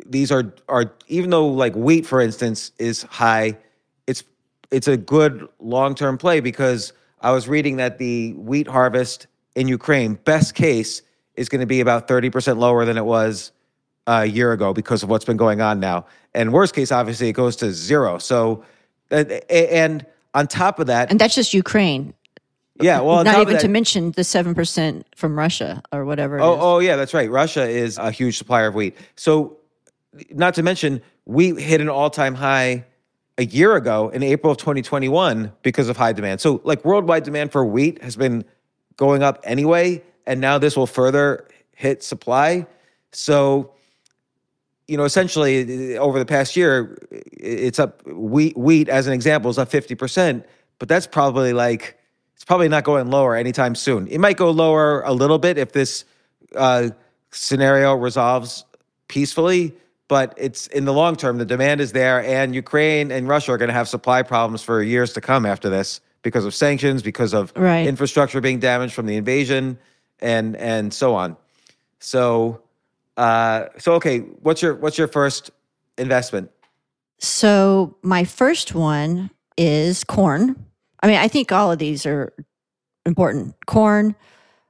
these 0.05 0.31
are 0.31 0.53
are 0.69 0.93
even 1.09 1.31
though 1.31 1.47
like 1.47 1.75
wheat, 1.75 2.07
for 2.07 2.21
instance, 2.21 2.73
is 2.79 3.03
high, 3.05 3.57
it's 4.07 4.23
it's 4.71 4.89
a 4.89 4.97
good 4.97 5.49
long 5.59 5.95
term 5.95 6.19
play 6.19 6.41
because 6.41 6.93
I 7.23 7.31
was 7.31 7.49
reading 7.49 7.77
that 7.77 7.99
the 7.99 8.33
wheat 8.35 8.69
harvest 8.69 9.27
in 9.55 9.69
Ukraine, 9.69 10.15
best 10.25 10.55
case, 10.55 11.01
is 11.35 11.49
going 11.49 11.61
to 11.61 11.67
be 11.67 11.81
about 11.81 12.09
thirty 12.09 12.29
percent 12.29 12.59
lower 12.59 12.85
than 12.85 12.99
it 12.99 13.07
was 13.07 13.53
a 14.07 14.27
year 14.27 14.53
ago 14.53 14.75
because 14.75 15.03
of 15.03 15.09
what's 15.09 15.25
been 15.25 15.39
going 15.39 15.61
on 15.61 15.81
now. 15.81 16.05
And 16.35 16.53
worst 16.53 16.75
case, 16.75 16.93
obviously, 16.93 17.29
it 17.29 17.33
goes 17.33 17.57
to 17.57 17.73
zero. 17.73 18.19
So, 18.19 18.63
and 19.11 20.05
on 20.35 20.47
top 20.47 20.79
of 20.79 20.87
that, 20.89 21.11
and 21.11 21.19
that's 21.19 21.35
just 21.35 21.55
Ukraine. 21.55 22.13
Yeah, 22.81 23.01
well, 23.01 23.25
Not 23.25 23.41
even 23.41 23.55
that- 23.55 23.61
to 23.63 23.69
mention 23.69 24.13
the 24.13 24.25
seven 24.25 24.55
percent 24.55 25.07
from 25.15 25.39
Russia 25.39 25.83
or 25.93 26.05
whatever. 26.05 26.39
it 26.39 26.43
oh, 26.43 26.53
is. 26.53 26.59
Oh, 26.61 26.75
oh 26.77 26.79
yeah, 26.79 26.97
that's 26.97 27.15
right. 27.15 27.31
Russia 27.31 27.69
is 27.69 27.99
a 27.99 28.11
huge 28.11 28.37
supplier 28.39 28.69
of 28.69 28.75
wheat. 28.75 28.97
So, 29.17 29.59
not 30.31 30.55
to 30.55 30.63
mention, 30.63 31.03
we 31.25 31.61
hit 31.61 31.81
an 31.81 31.89
all-time 31.89 32.35
high 32.35 32.85
a 33.39 33.45
year 33.45 33.77
ago 33.77 34.09
in 34.09 34.23
April 34.23 34.53
of 34.53 34.59
2021 34.59 35.53
because 35.63 35.89
of 35.89 35.97
high 35.97 36.13
demand. 36.13 36.41
So, 36.41 36.61
like 36.65 36.85
worldwide 36.85 37.25
demand 37.25 37.53
for 37.53 37.65
wheat 37.65 38.03
has 38.03 38.17
been 38.17 38.45
going 38.97 39.23
up 39.23 39.41
anyway, 39.45 40.03
and 40.27 40.41
now 40.41 40.59
this 40.59 40.77
will 40.77 40.87
further 40.87 41.47
hit 41.73 42.03
supply. 42.03 42.67
So, 43.13 43.73
you 44.89 44.97
know, 44.97 45.05
essentially 45.05 45.99
over 45.99 46.19
the 46.19 46.27
past 46.27 46.57
year, 46.57 46.99
it's 47.11 47.79
up. 47.79 48.07
Wheat, 48.07 48.57
wheat 48.57 48.89
as 48.89 49.07
an 49.07 49.13
example, 49.13 49.51
is 49.51 49.59
up 49.59 49.71
50%, 49.71 50.45
but 50.79 50.89
that's 50.89 51.07
probably 51.07 51.53
like 51.53 51.99
probably 52.47 52.69
not 52.69 52.85
going 52.85 53.11
lower 53.11 53.37
anytime 53.37 53.75
soon. 53.75 54.07
It 54.09 54.19
might 54.19 54.37
go 54.37 54.51
lower 54.51 55.03
a 55.03 55.13
little 55.13 55.39
bit 55.39 55.59
if 55.59 55.73
this 55.73 56.05
uh, 56.55 56.91
scenario 57.33 57.95
resolves 57.95 58.65
peacefully, 59.09 59.75
but 60.09 60.33
it's 60.37 60.69
in 60.69 60.85
the 60.85 60.93
long 60.93 61.17
term. 61.17 61.39
The 61.39 61.45
demand 61.45 61.81
is 61.81 61.93
there, 61.93 62.25
and 62.25 62.55
Ukraine 62.55 63.11
and 63.11 63.29
Russia 63.29 63.53
are 63.53 63.59
going 63.59 63.69
to 63.69 63.75
have 63.75 63.89
supply 63.89 64.23
problems 64.23 64.63
for 64.63 64.83
years 64.83 65.13
to 65.15 65.21
come 65.21 65.45
after 65.45 65.69
this 65.69 66.01
because 66.23 66.45
of 66.45 66.55
sanctions, 66.55 67.03
because 67.03 67.35
of 67.35 67.53
Right. 67.57 67.87
infrastructure 67.87 68.41
being 68.41 68.59
damaged 68.61 68.95
from 68.95 69.07
the 69.07 69.17
invasion, 69.17 69.79
and 70.21 70.57
and 70.57 70.95
so 70.95 71.15
on. 71.15 71.37
So, 71.99 72.63
uh, 73.17 73.67
so 73.79 73.95
okay, 73.95 74.21
what's 74.43 74.63
your 74.63 74.75
what's 74.75 74.99
your 74.99 75.09
first 75.09 75.51
investment? 75.99 76.51
So 77.19 77.97
my 78.03 78.25
first 78.25 78.75
one 78.75 79.31
is 79.57 80.05
corn. 80.05 80.67
I 81.03 81.07
mean, 81.07 81.17
I 81.19 81.29
think 81.29 81.53
all 81.53 81.71
of 81.73 81.79
these 81.79 82.07
are 82.07 82.33
important. 83.05 83.55
Corn, 83.67 84.15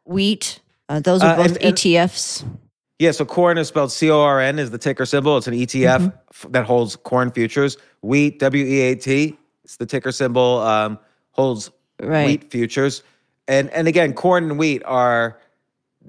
wheat. 0.05 0.61
Uh, 0.89 1.01
those 1.01 1.23
are 1.23 1.33
Uh, 1.35 1.37
both 1.37 1.47
and- 1.57 1.57
and- 1.65 1.77
ETFs. 1.77 2.45
Yeah, 2.99 3.11
so 3.11 3.25
corn 3.27 3.59
is 3.59 3.69
spelled 3.69 3.93
C 3.93 4.11
O 4.11 4.21
R 4.21 4.41
N 4.41 4.59
is 4.59 4.71
the 4.71 4.79
ticker 4.79 5.05
symbol. 5.05 5.37
It's 5.37 5.47
an 5.47 5.53
ETF 5.55 6.01
Mm-hmm. 6.01 6.17
f- 6.31 6.47
that 6.51 6.65
holds 6.65 6.97
corn 6.97 7.31
futures. 7.31 7.77
Wheat 8.01 8.39
W 8.39 8.65
E 8.65 8.81
A 8.81 8.95
T. 8.95 9.37
It's 9.65 9.77
the 9.77 9.85
ticker 9.85 10.13
symbol. 10.13 10.61
Um, 10.61 10.99
holds 11.33 11.71
Right. 12.01 12.27
wheat 12.27 12.51
futures. 12.51 13.03
And 13.49 13.69
and 13.71 13.87
again, 13.87 14.15
corn 14.15 14.45
and 14.45 14.59
wheat 14.59 14.83
are 14.87 15.39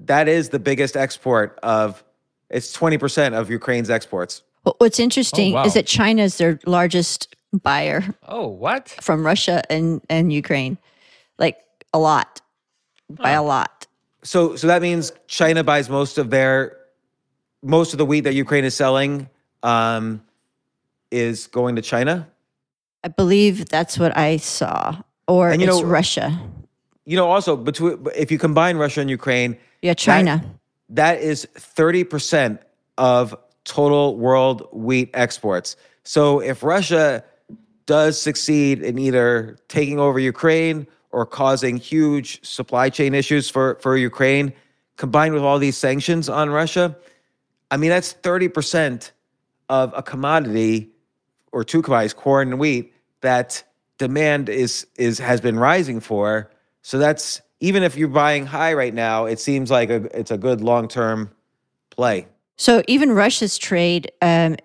that 0.06 0.28
is 0.28 0.48
the 0.48 0.58
biggest 0.58 0.96
export 0.96 1.58
of. 1.62 2.02
It's 2.48 2.72
twenty 2.72 2.96
percent 2.96 3.34
of 3.34 3.50
Ukraine's 3.50 3.90
exports. 3.90 4.42
What's 4.78 4.98
interesting 4.98 5.52
wow. 5.52 5.64
is 5.64 5.74
that 5.74 5.86
China 5.86 6.22
is 6.22 6.38
their 6.38 6.58
largest 6.64 7.34
buyer 7.52 8.02
Oh, 8.26 8.46
what? 8.48 8.88
from 9.00 9.24
Russia 9.24 9.62
and, 9.70 10.00
and 10.08 10.32
Ukraine, 10.32 10.78
like 11.38 11.58
a 11.94 11.98
lot, 11.98 12.40
by 13.10 13.30
a 13.30 13.42
lot. 13.42 13.86
So 14.22 14.56
so 14.56 14.66
that 14.66 14.82
means 14.82 15.12
China 15.28 15.62
buys 15.64 15.88
most 15.88 16.18
of 16.18 16.30
their 16.30 16.76
most 17.62 17.92
of 17.94 17.98
the 17.98 18.04
wheat 18.04 18.22
that 18.22 18.34
Ukraine 18.34 18.64
is 18.64 18.74
selling 18.74 19.28
um, 19.62 20.22
is 21.10 21.46
going 21.46 21.76
to 21.76 21.82
China. 21.82 22.28
I 23.04 23.08
believe 23.08 23.68
that's 23.68 23.98
what 23.98 24.16
I 24.16 24.36
saw. 24.38 25.00
Or 25.26 25.50
And 25.50 25.62
you 25.62 25.68
it's 25.68 25.80
know- 25.80 25.86
Russia. 25.86 26.38
You 27.06 27.16
know, 27.16 27.30
also 27.30 27.56
between 27.56 28.06
if 28.14 28.30
you 28.30 28.38
combine 28.38 28.76
Russia 28.76 29.00
and 29.00 29.08
Ukraine, 29.08 29.56
Yeah, 29.80 29.94
China. 29.94 30.44
that 30.90 31.20
is 31.22 31.46
30% 31.56 32.58
of 32.98 33.34
total 33.64 34.16
world 34.18 34.68
wheat 34.72 35.08
exports. 35.14 35.76
So 36.04 36.40
if 36.40 36.62
Russia 36.62 37.24
does 37.88 38.20
succeed 38.20 38.82
in 38.82 38.98
either 38.98 39.56
taking 39.66 39.98
over 39.98 40.18
Ukraine 40.20 40.86
or 41.10 41.24
causing 41.24 41.78
huge 41.78 42.44
supply 42.46 42.90
chain 42.90 43.14
issues 43.14 43.48
for, 43.48 43.78
for 43.80 43.96
Ukraine, 43.96 44.52
combined 44.98 45.32
with 45.32 45.42
all 45.42 45.58
these 45.58 45.76
sanctions 45.76 46.28
on 46.28 46.50
Russia, 46.50 46.94
I 47.70 47.78
mean, 47.78 47.88
that's 47.88 48.12
30% 48.12 49.10
of 49.70 49.94
a 49.96 50.02
commodity 50.02 50.90
or 51.50 51.64
two 51.64 51.80
commodities, 51.80 52.12
corn 52.12 52.48
and 52.48 52.60
wheat, 52.60 52.92
that 53.22 53.64
demand 53.96 54.50
is 54.50 54.86
is 54.96 55.18
has 55.18 55.40
been 55.40 55.58
rising 55.58 55.98
for. 55.98 56.50
So 56.82 56.98
that's 56.98 57.40
even 57.60 57.82
if 57.82 57.96
you're 57.96 58.08
buying 58.08 58.44
high 58.46 58.74
right 58.74 58.94
now, 58.94 59.24
it 59.24 59.40
seems 59.40 59.70
like 59.70 59.88
a, 59.88 60.18
it's 60.18 60.30
a 60.30 60.38
good 60.38 60.60
long 60.60 60.88
term 60.88 61.30
play. 61.90 62.28
So 62.56 62.82
even 62.86 63.12
Russia's 63.12 63.56
trade, 63.56 64.12
um, 64.20 64.56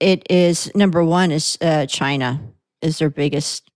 it 0.00 0.30
is 0.30 0.70
number 0.74 1.02
one 1.02 1.30
is 1.30 1.56
uh, 1.60 1.86
China 1.86 2.40
is 2.82 2.98
their 2.98 3.10
biggest. 3.10 3.70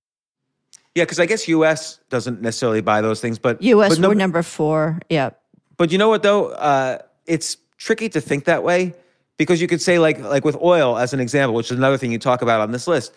Yeah, 0.94 1.04
because 1.04 1.18
I 1.20 1.26
guess 1.26 1.48
U.S. 1.48 2.00
doesn't 2.10 2.42
necessarily 2.42 2.82
buy 2.82 3.00
those 3.00 3.20
things, 3.20 3.38
but 3.38 3.62
U.S. 3.62 3.90
But, 3.92 4.00
no- 4.00 4.08
we're 4.08 4.14
number 4.14 4.42
four. 4.42 5.00
Yeah. 5.08 5.30
but 5.76 5.90
you 5.90 5.98
know 5.98 6.08
what 6.08 6.22
though? 6.22 6.48
Uh, 6.50 6.98
it's 7.26 7.56
tricky 7.78 8.08
to 8.10 8.20
think 8.20 8.44
that 8.44 8.62
way 8.62 8.94
because 9.38 9.60
you 9.60 9.68
could 9.68 9.80
say 9.80 9.98
like 9.98 10.18
like 10.20 10.44
with 10.44 10.56
oil 10.60 10.98
as 10.98 11.14
an 11.14 11.20
example, 11.20 11.54
which 11.54 11.70
is 11.70 11.78
another 11.78 11.96
thing 11.96 12.12
you 12.12 12.18
talk 12.18 12.42
about 12.42 12.60
on 12.60 12.72
this 12.72 12.86
list. 12.86 13.12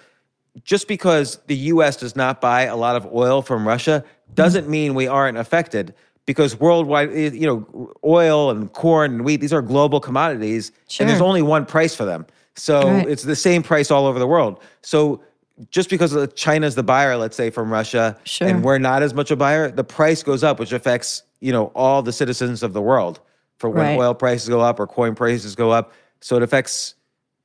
Just 0.63 0.88
because 0.88 1.38
the 1.48 1.56
U.S. 1.74 1.98
does 1.98 2.15
not 2.15 2.39
buy 2.39 2.62
a 2.63 2.77
lot 2.77 2.96
of 2.96 3.06
oil 3.13 3.42
from 3.42 3.68
Russia 3.68 4.06
doesn't 4.34 4.70
mean 4.70 4.96
we 4.96 5.08
aren't 5.08 5.38
affected. 5.38 5.94
Because 6.25 6.58
worldwide, 6.60 7.12
you 7.13 7.46
know, 7.46 7.94
oil 8.04 8.50
and 8.50 8.72
corn 8.74 9.12
and 9.15 9.25
wheat, 9.25 9.42
these 9.42 9.54
are 9.54 9.62
global 9.62 10.00
commodities, 10.00 10.72
and 11.00 11.08
there's 11.08 11.22
only 11.22 11.44
one 11.44 11.65
price 11.68 11.94
for 11.94 12.04
them. 12.06 12.25
So 12.56 12.88
Right. 12.89 13.08
it's 13.08 13.22
the 13.24 13.36
same 13.36 13.62
price 13.62 13.92
all 13.92 14.08
over 14.08 14.18
the 14.18 14.25
world. 14.25 14.60
So 14.82 15.22
just 15.70 15.90
because 15.90 16.16
China's 16.34 16.76
the 16.76 16.84
buyer, 16.84 17.16
let's 17.18 17.36
say 17.38 17.50
from 17.50 17.72
Russia, 17.72 18.18
Sure. 18.26 18.48
and 18.48 18.64
we're 18.64 18.78
not 18.78 19.04
as 19.04 19.14
much 19.14 19.32
a 19.32 19.36
buyer, 19.36 19.72
the 19.72 19.84
price 19.84 20.22
goes 20.24 20.44
up, 20.44 20.60
which 20.60 20.72
affects 20.74 21.24
you 21.40 21.52
know 21.52 21.66
all 21.76 22.02
the 22.02 22.12
citizens 22.14 22.64
of 22.64 22.74
the 22.74 22.82
world. 22.82 23.20
For 23.58 23.70
when 23.70 23.86
Right. 23.86 23.98
oil 24.00 24.14
prices 24.14 24.50
go 24.50 24.60
up 24.60 24.80
or 24.82 24.88
coin 24.88 25.16
prices 25.16 25.56
go 25.56 25.72
up, 25.72 25.94
so 26.22 26.36
it 26.36 26.44
affects 26.44 26.96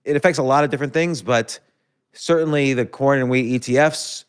it 0.05 0.17
affects 0.17 0.39
a 0.39 0.43
lot 0.43 0.65
of 0.65 0.71
different 0.71 0.93
things. 0.93 1.23
But 1.23 1.61
certainly 2.13 2.75
the 2.75 2.85
corn 2.87 3.21
and 3.21 3.31
wheat 3.31 3.61
ETFs 3.63 4.25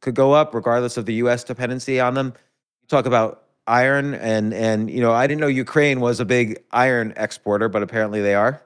could 0.00 0.14
go 0.14 0.32
up 0.32 0.54
regardless 0.54 0.96
of 0.98 1.06
the 1.06 1.14
U.S. 1.14 1.44
dependency 1.44 2.00
on 2.00 2.14
them. 2.14 2.34
You 2.82 2.88
talk 2.88 3.06
about 3.06 3.44
iron 3.66 4.12
and 4.14 4.52
and 4.52 4.90
you 4.90 5.00
know 5.00 5.12
I 5.12 5.26
didn't 5.26 5.40
know 5.40 5.46
Ukraine 5.46 6.00
was 6.00 6.20
a 6.20 6.24
big 6.26 6.62
iron 6.72 7.14
exporter, 7.16 7.68
but 7.70 7.82
apparently 7.82 8.20
they 8.20 8.34
are. 8.34 8.60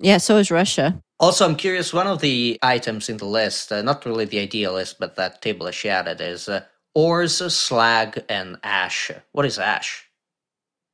Yeah. 0.00 0.18
So 0.18 0.36
is 0.38 0.50
Russia. 0.50 1.00
Also, 1.20 1.44
I'm 1.44 1.56
curious. 1.56 1.92
One 1.92 2.06
of 2.06 2.20
the 2.20 2.58
items 2.62 3.08
in 3.08 3.16
the 3.16 3.24
list, 3.24 3.72
uh, 3.72 3.82
not 3.82 4.06
really 4.06 4.24
the 4.24 4.38
ideal 4.38 4.74
list, 4.74 4.98
but 5.00 5.16
that 5.16 5.42
table 5.42 5.68
she 5.72 5.88
added, 5.88 6.20
is 6.20 6.48
uh, 6.48 6.62
ores, 6.94 7.38
slag, 7.54 8.24
and 8.28 8.56
ash. 8.62 9.10
What 9.32 9.44
is 9.44 9.58
ash? 9.58 10.08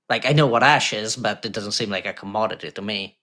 Like 0.08 0.26
I 0.26 0.32
know 0.32 0.46
what 0.46 0.62
ash 0.62 0.92
is, 0.92 1.16
but 1.16 1.44
it 1.44 1.52
doesn't 1.52 1.72
seem 1.72 1.90
like 1.90 2.06
a 2.06 2.12
commodity 2.12 2.70
to 2.70 2.82
me. 2.82 3.16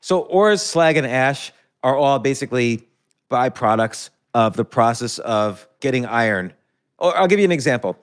So 0.00 0.20
ores, 0.22 0.62
slag, 0.62 0.96
and 0.96 1.06
ash 1.06 1.52
are 1.82 1.96
all 1.96 2.18
basically 2.18 2.86
byproducts 3.30 4.10
of 4.34 4.56
the 4.56 4.64
process 4.64 5.18
of 5.18 5.68
getting 5.80 6.06
iron. 6.06 6.52
Or 6.98 7.16
I'll 7.16 7.28
give 7.28 7.38
you 7.38 7.44
an 7.44 7.52
example. 7.52 7.98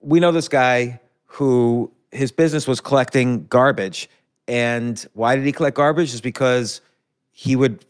We 0.00 0.20
know 0.20 0.32
this 0.32 0.48
guy 0.48 1.00
who 1.26 1.90
his 2.10 2.32
business 2.32 2.66
was 2.66 2.80
collecting 2.80 3.46
garbage. 3.46 4.08
And 4.48 5.04
why 5.14 5.36
did 5.36 5.44
he 5.44 5.52
collect 5.52 5.76
garbage? 5.76 6.14
Is 6.14 6.20
because 6.20 6.80
he 7.38 7.54
would 7.54 7.84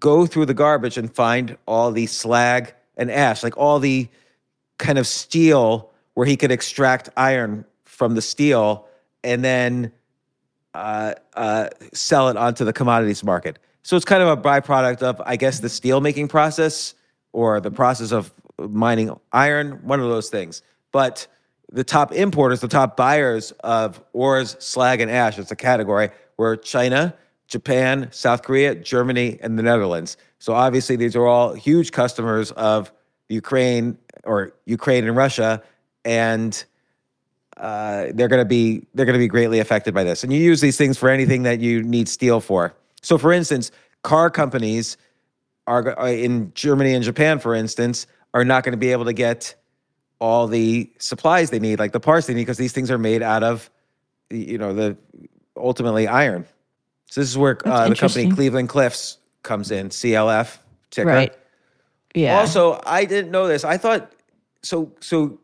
go 0.00 0.26
through 0.26 0.44
the 0.44 0.52
garbage 0.52 0.98
and 0.98 1.14
find 1.14 1.56
all 1.66 1.92
the 1.92 2.04
slag 2.06 2.74
and 2.96 3.12
ash, 3.12 3.44
like 3.44 3.56
all 3.56 3.78
the 3.78 4.08
kind 4.78 4.98
of 4.98 5.06
steel 5.06 5.92
where 6.14 6.26
he 6.26 6.36
could 6.36 6.50
extract 6.50 7.08
iron 7.16 7.64
from 7.84 8.16
the 8.16 8.20
steel 8.20 8.88
and 9.22 9.44
then 9.44 9.92
uh, 10.74 11.14
uh, 11.34 11.68
sell 11.92 12.28
it 12.28 12.36
onto 12.36 12.64
the 12.64 12.72
commodities 12.72 13.22
market. 13.22 13.60
So 13.84 13.94
it's 13.94 14.04
kind 14.04 14.20
of 14.20 14.36
a 14.36 14.36
byproduct 14.36 15.00
of, 15.00 15.22
I 15.24 15.36
guess, 15.36 15.60
the 15.60 15.68
steel 15.68 16.00
making 16.00 16.26
process 16.26 16.96
or 17.32 17.60
the 17.60 17.70
process 17.70 18.10
of 18.10 18.32
mining 18.58 19.16
iron, 19.32 19.78
one 19.84 20.00
of 20.00 20.08
those 20.08 20.28
things. 20.28 20.62
But 20.90 21.28
the 21.70 21.84
top 21.84 22.10
importers, 22.10 22.62
the 22.62 22.66
top 22.66 22.96
buyers 22.96 23.52
of 23.60 24.02
ores, 24.12 24.56
slag, 24.58 25.00
and 25.00 25.08
ash, 25.08 25.38
it's 25.38 25.52
a 25.52 25.56
category, 25.56 26.10
were 26.36 26.56
China, 26.56 27.14
Japan, 27.48 28.08
South 28.10 28.42
Korea, 28.42 28.74
Germany, 28.74 29.38
and 29.40 29.58
the 29.58 29.62
Netherlands. 29.62 30.16
So 30.38 30.52
obviously, 30.52 30.96
these 30.96 31.14
are 31.16 31.26
all 31.26 31.54
huge 31.54 31.92
customers 31.92 32.50
of 32.52 32.92
Ukraine 33.28 33.98
or 34.24 34.52
Ukraine 34.64 35.06
and 35.06 35.16
Russia, 35.16 35.62
and 36.04 36.64
uh, 37.56 38.06
they're 38.14 38.28
going 38.28 38.42
to 38.42 38.48
be 38.48 38.86
they're 38.94 39.06
going 39.06 39.14
to 39.14 39.24
be 39.24 39.28
greatly 39.28 39.60
affected 39.60 39.94
by 39.94 40.04
this. 40.04 40.24
And 40.24 40.32
you 40.32 40.40
use 40.40 40.60
these 40.60 40.76
things 40.76 40.98
for 40.98 41.08
anything 41.08 41.44
that 41.44 41.60
you 41.60 41.82
need 41.82 42.08
steel 42.08 42.40
for. 42.40 42.74
So, 43.02 43.18
for 43.18 43.32
instance, 43.32 43.70
car 44.02 44.30
companies 44.30 44.96
are 45.66 45.98
uh, 45.98 46.06
in 46.08 46.52
Germany 46.54 46.94
and 46.94 47.04
Japan, 47.04 47.38
for 47.38 47.54
instance, 47.54 48.06
are 48.34 48.44
not 48.44 48.64
going 48.64 48.72
to 48.72 48.78
be 48.78 48.92
able 48.92 49.04
to 49.04 49.12
get 49.12 49.54
all 50.18 50.46
the 50.46 50.90
supplies 50.98 51.50
they 51.50 51.58
need, 51.58 51.78
like 51.78 51.92
the 51.92 52.00
parts 52.00 52.26
they 52.26 52.34
need, 52.34 52.42
because 52.42 52.58
these 52.58 52.72
things 52.72 52.90
are 52.90 52.98
made 52.98 53.22
out 53.22 53.42
of, 53.42 53.70
you 54.30 54.58
know, 54.58 54.72
the 54.72 54.96
ultimately 55.56 56.06
iron. 56.06 56.46
So 57.10 57.20
this 57.20 57.30
is 57.30 57.38
where 57.38 57.56
uh, 57.66 57.88
the 57.88 57.94
company. 57.96 58.30
Cleveland 58.30 58.68
Cliffs 58.68 59.18
comes 59.42 59.70
in, 59.70 59.88
CLF 59.90 60.58
ticker. 60.90 61.08
Right. 61.08 61.34
Yeah. 62.14 62.38
Also, 62.38 62.80
I 62.86 63.04
didn't 63.04 63.30
know 63.30 63.46
this. 63.46 63.64
I 63.64 63.76
thought 63.76 64.12
so. 64.62 64.92
So 65.00 65.38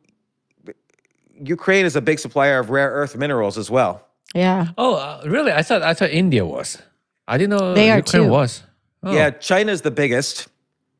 Ukraine 1.44 1.84
is 1.84 1.96
a 1.96 2.00
big 2.00 2.18
supplier 2.18 2.58
of 2.58 2.70
rare 2.70 2.90
earth 2.90 3.16
minerals 3.16 3.58
as 3.58 3.70
well. 3.70 4.06
yeah. 4.34 4.68
Oh, 4.78 4.94
uh, 4.94 5.22
really? 5.26 5.52
I 5.52 5.62
thought 5.62 5.82
I 5.82 5.94
thought 5.94 6.10
India 6.10 6.44
was. 6.44 6.78
I 7.28 7.38
didn't 7.38 7.58
know 7.58 7.74
They 7.74 7.90
are 7.90 8.02
too. 8.02 8.26
was. 8.28 8.62
Oh. 9.02 9.12
Yeah, 9.14 9.30
China's 9.30 9.82
the 9.82 9.90
biggest, 9.90 10.48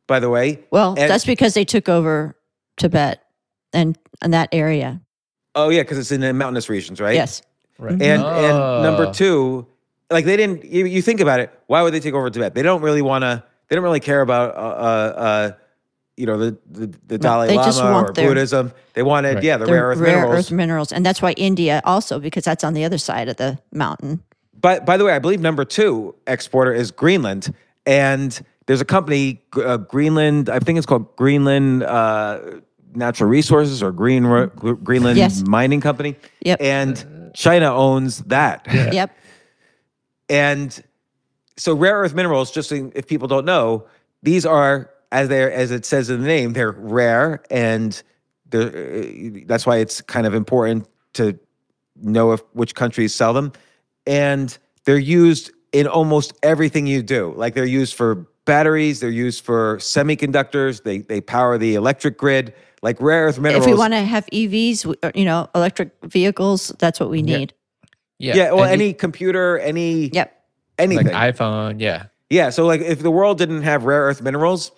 by 0.07 0.19
the 0.21 0.29
way. 0.29 0.61
Well, 0.71 0.95
And- 0.99 1.11
that's 1.11 1.25
because 1.25 1.55
they 1.55 1.65
took 1.65 1.89
over 1.89 2.37
Tibet 2.77 3.23
and, 3.73 3.97
and 4.21 4.33
that 4.35 4.49
area. 4.53 5.01
Oh 5.55 5.69
yeah, 5.69 5.83
because 5.83 5.99
it's 5.99 6.11
in 6.13 6.21
the 6.21 6.33
mountainous 6.33 6.69
regions, 6.69 7.01
right? 7.01 7.15
Yes. 7.15 7.43
Right. 7.79 7.93
And 7.93 8.23
and 8.23 8.83
number 8.83 9.07
Oh. 9.09 9.13
two, 9.13 9.67
like 10.13 10.25
they 10.25 10.37
didn't. 10.37 10.65
You, 10.65 10.85
you 10.87 11.03
think 11.03 11.21
about 11.21 11.41
it. 11.41 11.51
Why 11.67 11.83
would 11.83 11.93
they 11.95 12.01
take 12.01 12.15
over 12.15 12.31
Tibet? 12.31 12.55
They 12.55 12.63
don't 12.63 12.83
really 12.83 13.03
want 13.03 13.23
to. 13.23 13.43
They 13.69 13.77
don't 13.77 13.85
really 13.85 14.01
care 14.01 14.21
about. 14.21 14.55
Uh, 14.55 14.59
uh, 14.59 14.63
uh, 15.17 15.53
you 16.17 16.27
know 16.27 16.37
the 16.37 16.59
the, 16.71 16.95
the 17.07 17.19
Dalai 17.19 17.47
they 17.49 17.57
Lama 17.57 17.67
just 17.69 17.83
want 17.83 18.11
or 18.11 18.13
their- 18.13 18.29
Buddhism. 18.29 18.73
They 18.95 19.03
wanted, 19.03 19.37
Right. 19.37 19.45
yeah, 19.45 19.57
the 19.57 19.65
The 19.65 19.73
rare 19.73 19.87
earth 19.87 19.99
minerals. 20.01 20.53
minerals. 20.53 20.93
And 20.93 21.05
that's 21.07 21.23
why 21.23 21.33
India 21.33 21.81
also, 21.85 22.19
because 22.21 22.45
that's 22.45 22.63
on 22.63 22.75
the 22.75 22.85
other 22.85 22.99
side 22.99 23.29
of 23.29 23.37
the 23.39 23.59
mountain. 23.73 24.23
But 24.61 24.85
by 24.85 24.99
the 24.99 25.05
way, 25.07 25.15
I 25.15 25.19
believe 25.19 25.41
number 25.41 25.65
two 25.65 26.15
exporter 26.27 26.73
is 26.75 26.91
Greenland, 26.91 27.55
and 27.87 28.39
there's 28.67 28.83
a 28.83 28.85
company, 28.85 29.41
uh, 29.57 29.79
Greenland. 29.79 30.51
I 30.51 30.59
think 30.59 30.77
it's 30.77 30.87
called 30.87 31.17
Greenland 31.17 31.83
uh, 31.85 32.39
Natural 32.95 33.31
Resources 33.31 33.83
or 33.83 33.91
Green 33.91 34.23
Greenland 34.85 35.17
Yes. 35.17 35.43
Mining 35.47 35.81
Company. 35.81 36.15
Yep. 36.43 36.61
And 36.61 37.31
China 37.35 37.75
owns 37.75 38.19
that. 38.25 38.67
Yep. 38.71 39.17
And 40.33 40.83
so 41.59 41.75
rare 41.75 41.99
earth 41.99 42.15
minerals, 42.15 42.51
just 42.51 42.71
so 42.71 42.91
if 42.95 43.07
people 43.07 43.29
don't 43.29 43.45
know, 43.45 43.87
these 44.23 44.47
are 44.47 44.91
as 45.13 45.29
they 45.29 45.53
as 45.53 45.71
it 45.71 45.85
says 45.85 46.09
in 46.09 46.23
the 46.23 46.27
name, 46.27 46.55
they're 46.55 46.73
rare, 46.73 47.43
and 47.51 48.03
they're, 48.49 49.03
uh, 49.05 49.41
that's 49.47 49.67
why 49.67 49.77
it's 49.77 50.01
kind 50.01 50.27
of 50.27 50.33
important 50.33 50.89
to 51.15 51.39
know 51.97 52.33
if 52.33 52.41
which 52.55 52.75
countries 52.75 53.15
sell 53.15 53.35
them. 53.35 53.53
And 54.07 54.57
they're 54.85 54.97
used 54.99 55.53
in 55.73 55.87
almost 55.87 56.33
everything 56.43 56.87
you 56.87 57.03
do. 57.03 57.35
Like 57.37 57.55
they're 57.55 57.67
used 57.67 57.95
for 57.95 58.27
batteries, 58.47 59.01
they're 59.01 59.11
used 59.11 59.45
for 59.45 59.77
semiconductors, 59.77 60.83
they 60.83 60.99
they 60.99 61.21
power 61.21 61.59
the 61.59 61.75
electric 61.75 62.17
grid. 62.17 62.55
Like 62.81 63.01
rare 63.01 63.27
earth 63.27 63.39
minerals. 63.39 63.67
If 63.67 63.71
we 63.71 63.79
want 63.79 63.93
to 63.93 64.01
have 64.01 64.27
EVs, 64.33 65.15
you 65.15 65.25
know, 65.25 65.49
electric 65.55 65.93
vehicles, 66.03 66.73
that's 66.81 66.99
what 66.99 67.11
we 67.11 67.23
need. 67.23 67.55
Yeah, 68.23 68.35
yeah, 68.37 68.53
well, 68.53 68.65
and 68.65 68.73
any 68.73 68.93
computer, 68.93 69.59
any 69.59 70.09
Yep. 70.13 70.29
you- 70.79 70.85
anything. 70.85 71.07
like 71.09 71.35
iPhone, 71.37 71.81
yeah. 71.81 72.05
Yeah, 72.31 72.49
so 72.51 72.65
like 72.65 72.81
if 72.81 73.01
the 73.01 73.11
world 73.11 73.37
didn't 73.39 73.63
have 73.63 73.85
rare 73.85 74.03
earth 74.03 74.23
minerals, 74.23 74.73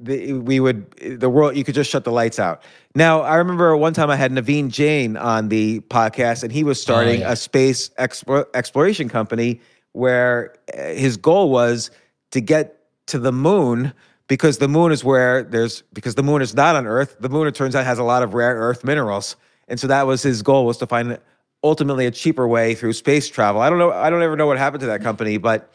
the, 0.00 0.32
we 0.32 0.58
would 0.58 0.90
the 1.20 1.28
world 1.30 1.56
you 1.56 1.64
could 1.64 1.74
just 1.74 1.90
shut 1.90 2.04
the 2.04 2.10
lights 2.12 2.38
out. 2.38 2.62
Now 2.94 3.20
I 3.20 3.36
remember 3.36 3.76
one 3.76 3.92
time 3.92 4.10
I 4.10 4.16
had 4.16 4.32
Naveen 4.32 4.70
Jain 4.70 5.16
on 5.16 5.48
the 5.48 5.80
podcast, 5.80 6.42
and 6.42 6.50
he 6.50 6.64
was 6.64 6.80
starting 6.80 7.20
yeah. 7.20 7.32
a 7.32 7.36
space 7.36 7.90
expo- 7.98 8.46
exploration 8.54 9.08
company 9.08 9.60
where 9.92 10.54
uh, 10.76 10.82
his 10.94 11.16
goal 11.16 11.50
was 11.50 11.90
to 12.32 12.40
get 12.40 12.80
to 13.06 13.18
the 13.18 13.32
moon 13.32 13.92
because 14.26 14.58
the 14.58 14.68
moon 14.68 14.90
is 14.90 15.04
where 15.04 15.42
there's 15.42 15.82
because 15.92 16.14
the 16.14 16.22
moon 16.22 16.42
is 16.42 16.54
not 16.54 16.74
on 16.74 16.86
Earth. 16.86 17.16
The 17.20 17.28
moon, 17.28 17.46
it 17.46 17.54
turns 17.54 17.76
out, 17.76 17.84
has 17.84 17.98
a 17.98 18.04
lot 18.04 18.22
of 18.22 18.34
rare 18.34 18.56
earth 18.56 18.82
minerals, 18.82 19.36
and 19.68 19.78
so 19.78 19.86
that 19.88 20.06
was 20.06 20.22
his 20.22 20.42
goal 20.42 20.64
was 20.66 20.78
to 20.78 20.86
find 20.86 21.18
ultimately 21.64 22.06
a 22.06 22.12
cheaper 22.12 22.46
way 22.46 22.76
through 22.76 22.92
space 22.92 23.28
travel. 23.28 23.60
I 23.60 23.68
don't 23.68 23.80
know. 23.80 23.90
I 23.90 24.10
don't 24.10 24.22
ever 24.22 24.36
know 24.36 24.46
what 24.46 24.58
happened 24.58 24.82
to 24.82 24.86
that 24.86 25.02
company, 25.02 25.38
but. 25.38 25.72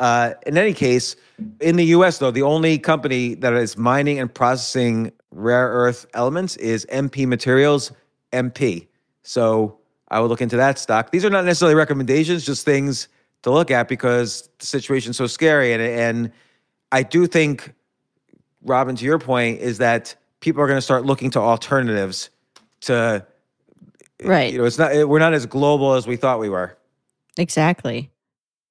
Uh, 0.00 0.34
in 0.44 0.58
any 0.58 0.72
case, 0.72 1.14
in 1.60 1.76
the 1.76 1.84
U.S., 1.84 2.18
though, 2.18 2.32
the 2.32 2.42
only 2.42 2.80
company 2.80 3.34
that 3.36 3.52
is 3.52 3.76
mining 3.76 4.18
and 4.18 4.34
processing 4.34 5.12
rare 5.30 5.68
earth 5.68 6.04
elements 6.14 6.56
is 6.56 6.84
MP 6.86 7.28
Materials, 7.28 7.92
MP. 8.32 8.88
So 9.22 9.78
I 10.08 10.20
would 10.20 10.30
look 10.30 10.42
into 10.42 10.56
that 10.56 10.78
stock. 10.78 11.10
These 11.10 11.24
are 11.24 11.30
not 11.30 11.44
necessarily 11.44 11.74
recommendations, 11.74 12.44
just 12.44 12.64
things 12.64 13.08
to 13.42 13.50
look 13.50 13.70
at 13.70 13.88
because 13.88 14.48
the 14.58 14.66
situation's 14.66 15.16
so 15.16 15.26
scary. 15.26 15.72
And 15.72 15.82
and 15.82 16.32
I 16.92 17.02
do 17.02 17.26
think, 17.26 17.72
Robyn, 18.62 18.96
to 18.96 19.04
your 19.04 19.18
point, 19.18 19.60
is 19.60 19.78
that 19.78 20.14
people 20.40 20.62
are 20.62 20.66
going 20.66 20.78
to 20.78 20.82
start 20.82 21.04
looking 21.04 21.30
to 21.32 21.40
alternatives 21.40 22.30
to 22.82 23.26
Right. 24.28 24.52
you 24.52 24.58
know 24.58 24.64
it's 24.64 24.78
not 24.78 24.92
we're 25.08 25.18
not 25.18 25.34
as 25.34 25.46
global 25.46 25.94
as 25.94 26.06
we 26.06 26.16
thought 26.16 26.38
we 26.40 26.48
were. 26.48 26.76
Exactly. 27.36 28.10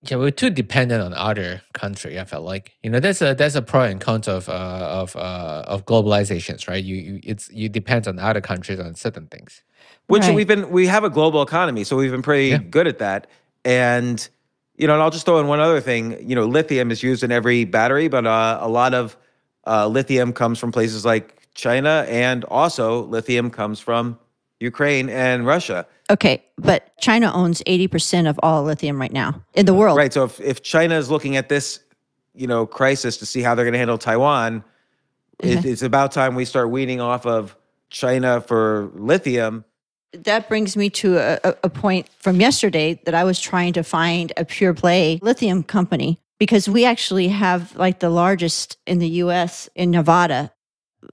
Yeah, 0.05 0.17
we're 0.17 0.31
too 0.31 0.49
dependent 0.49 1.01
on 1.01 1.13
other 1.13 1.61
country. 1.73 2.19
I 2.19 2.25
felt 2.25 2.43
like 2.43 2.73
you 2.83 2.89
know 2.89 2.99
that's 2.99 3.21
a 3.21 3.33
that's 3.33 3.55
a 3.55 3.61
pro 3.61 3.83
and 3.83 4.01
con 4.01 4.21
of 4.27 4.49
uh, 4.49 4.51
of 5.01 5.15
uh, 5.15 5.63
of 5.65 5.85
globalizations, 5.85 6.67
right? 6.67 6.83
You, 6.83 6.95
you 6.95 7.19
it's 7.23 7.49
you 7.51 7.69
depend 7.69 8.07
on 8.07 8.19
other 8.19 8.41
countries 8.41 8.79
on 8.79 8.95
certain 8.95 9.27
things. 9.27 9.63
which 10.07 10.23
Right. 10.23 10.35
we've 10.35 10.47
been 10.47 10.69
we 10.71 10.87
have 10.87 11.03
a 11.05 11.09
global 11.09 11.41
economy 11.41 11.83
so 11.85 11.95
we've 11.95 12.11
been 12.11 12.21
pretty 12.21 12.49
Yeah. 12.49 12.57
good 12.57 12.87
at 12.87 12.97
that 12.99 13.27
and 13.63 14.17
you 14.75 14.87
know 14.87 14.93
and 14.93 15.01
i'll 15.03 15.11
just 15.17 15.25
throw 15.25 15.39
in 15.39 15.47
one 15.47 15.59
other 15.61 15.79
thing 15.81 16.03
you 16.29 16.35
know 16.35 16.45
lithium 16.45 16.91
is 16.91 17.01
used 17.03 17.23
in 17.23 17.31
every 17.31 17.63
battery 17.65 18.07
but 18.09 18.25
uh, 18.25 18.57
a 18.61 18.67
lot 18.67 18.93
of 18.93 19.15
uh, 19.67 19.87
lithium 19.87 20.33
comes 20.33 20.59
from 20.59 20.71
places 20.71 21.05
like 21.05 21.25
china 21.53 22.05
and 22.09 22.43
also 22.45 23.03
lithium 23.05 23.49
comes 23.49 23.79
from 23.79 24.17
ukraine 24.59 25.09
and 25.09 25.45
russia 25.45 25.85
Okay. 26.11 26.43
But 26.57 26.91
China 26.99 27.31
owns 27.33 27.63
80% 27.65 28.29
of 28.29 28.37
all 28.43 28.61
lithium 28.63 28.99
right 28.99 29.11
now 29.11 29.41
in 29.53 29.65
the 29.65 29.73
world. 29.73 29.97
right 29.97 30.11
so 30.13 30.25
if, 30.25 30.39
if 30.41 30.61
china 30.61 30.95
is 30.95 31.09
looking 31.09 31.37
at 31.37 31.47
this 31.49 31.79
you 32.35 32.45
know 32.45 32.65
crisis 32.65 33.17
to 33.17 33.25
see 33.25 33.41
how 33.41 33.55
they're 33.55 33.65
going 33.65 33.73
to 33.73 33.79
handle 33.79 33.97
taiwan 33.97 34.63
it, 35.39 35.65
it's 35.65 35.81
about 35.81 36.11
time 36.11 36.35
we 36.35 36.45
start 36.45 36.69
weaning 36.69 36.99
off 37.01 37.25
of 37.25 37.55
china 37.89 38.41
for 38.41 38.91
lithium 38.95 39.63
That 40.13 40.47
brings 40.49 40.75
me 40.77 40.89
to 41.01 41.17
a, 41.17 41.39
a- 41.43 41.55
a 41.63 41.69
point 41.69 42.07
from 42.19 42.39
yesterday 42.41 42.99
that 43.05 43.15
I 43.15 43.23
was 43.23 43.39
trying 43.39 43.73
to 43.73 43.83
find 43.83 44.31
a 44.37 44.45
pure 44.45 44.73
play 44.73 45.19
lithium 45.23 45.63
company 45.63 46.19
because 46.37 46.67
we 46.69 46.85
actually 46.85 47.29
have 47.29 47.75
like 47.75 47.99
the 47.99 48.09
largest 48.09 48.77
in 48.85 48.99
the 48.99 49.09
US 49.23 49.69
in 49.75 49.89
Nevada 49.91 50.51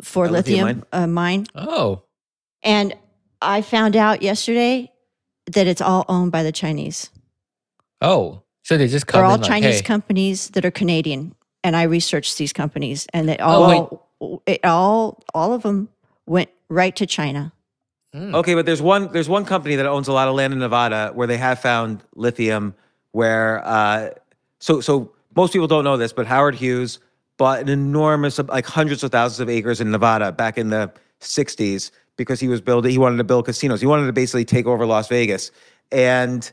for 0.03 0.26
A 0.26 0.31
lithium 0.31 0.66
lithium, 0.66 0.85
uh, 0.92 1.07
mine. 1.07 1.46
Oh, 1.55 2.03
And 2.62 2.94
I 3.42 3.62
found 3.62 3.96
out 3.96 4.22
yesterday 4.22 4.90
that 5.53 5.66
it's 5.66 5.81
all 5.81 6.05
owned 6.09 6.33
by 6.33 6.42
the 6.42 6.53
Chinese. 6.53 7.11
oh, 8.00 8.42
so 8.62 8.76
they 8.76 8.87
just 8.88 9.07
come 9.07 9.18
They're 9.20 9.26
all 9.26 9.35
in 9.37 9.40
like, 9.40 9.48
Chinese 9.48 9.76
hey, 9.81 9.83
companies 9.83 10.50
that 10.50 10.64
are 10.64 10.70
Canadian. 10.70 11.35
And 11.64 11.74
I 11.76 11.85
researched 11.85 12.38
these 12.38 12.53
companies 12.53 13.07
and 13.12 13.29
they 13.29 13.37
Oh, 13.38 14.03
all, 14.20 14.42
it 14.46 14.61
all, 14.64 15.22
all 15.35 15.53
of 15.55 15.62
them 15.62 15.88
went 16.26 16.50
right 16.68 16.94
to 16.96 17.07
China. 17.07 17.53
mm, 18.14 18.35
Okay, 18.35 18.55
but 18.55 18.66
there's 18.66 18.83
one 18.83 19.11
there's 19.12 19.29
one 19.29 19.44
company 19.44 19.76
that 19.76 19.87
owns 19.87 20.09
a 20.09 20.12
lot 20.12 20.29
of 20.29 20.35
land 20.35 20.53
in 20.53 20.59
Nevada 20.59 21.11
where 21.14 21.26
they 21.26 21.37
have 21.38 21.59
found 21.61 22.03
lithium. 22.14 22.74
Where 23.12 23.66
uh, 23.66 24.11
so 24.61 24.81
so 24.81 25.12
most 25.35 25.53
people 25.53 25.66
don't 25.66 25.85
know 25.85 25.96
this, 25.96 26.12
but 26.12 26.26
Howard 26.26 26.55
Hughes 26.55 26.98
bought 27.38 27.61
an 27.61 27.68
enormous 27.68 28.38
like 28.38 28.66
hundreds 28.66 29.03
of 29.03 29.11
thousands 29.11 29.40
of 29.40 29.48
acres 29.48 29.81
in 29.81 29.90
Nevada 29.90 30.31
back 30.33 30.59
in 30.59 30.68
the 30.70 30.92
60s 31.20 31.90
because 32.20 32.38
he 32.38 32.48
was 32.48 32.61
building. 32.61 32.92
He 32.92 32.98
wanted 32.98 33.16
to 33.16 33.24
build 33.24 33.46
casinos. 33.46 33.80
He 33.80 33.87
wanted 33.87 34.04
to 34.06 34.12
basically 34.12 34.44
take 34.44 34.66
over 34.66 34.85
Las 34.85 35.09
Vegas, 35.09 35.50
and 35.90 36.50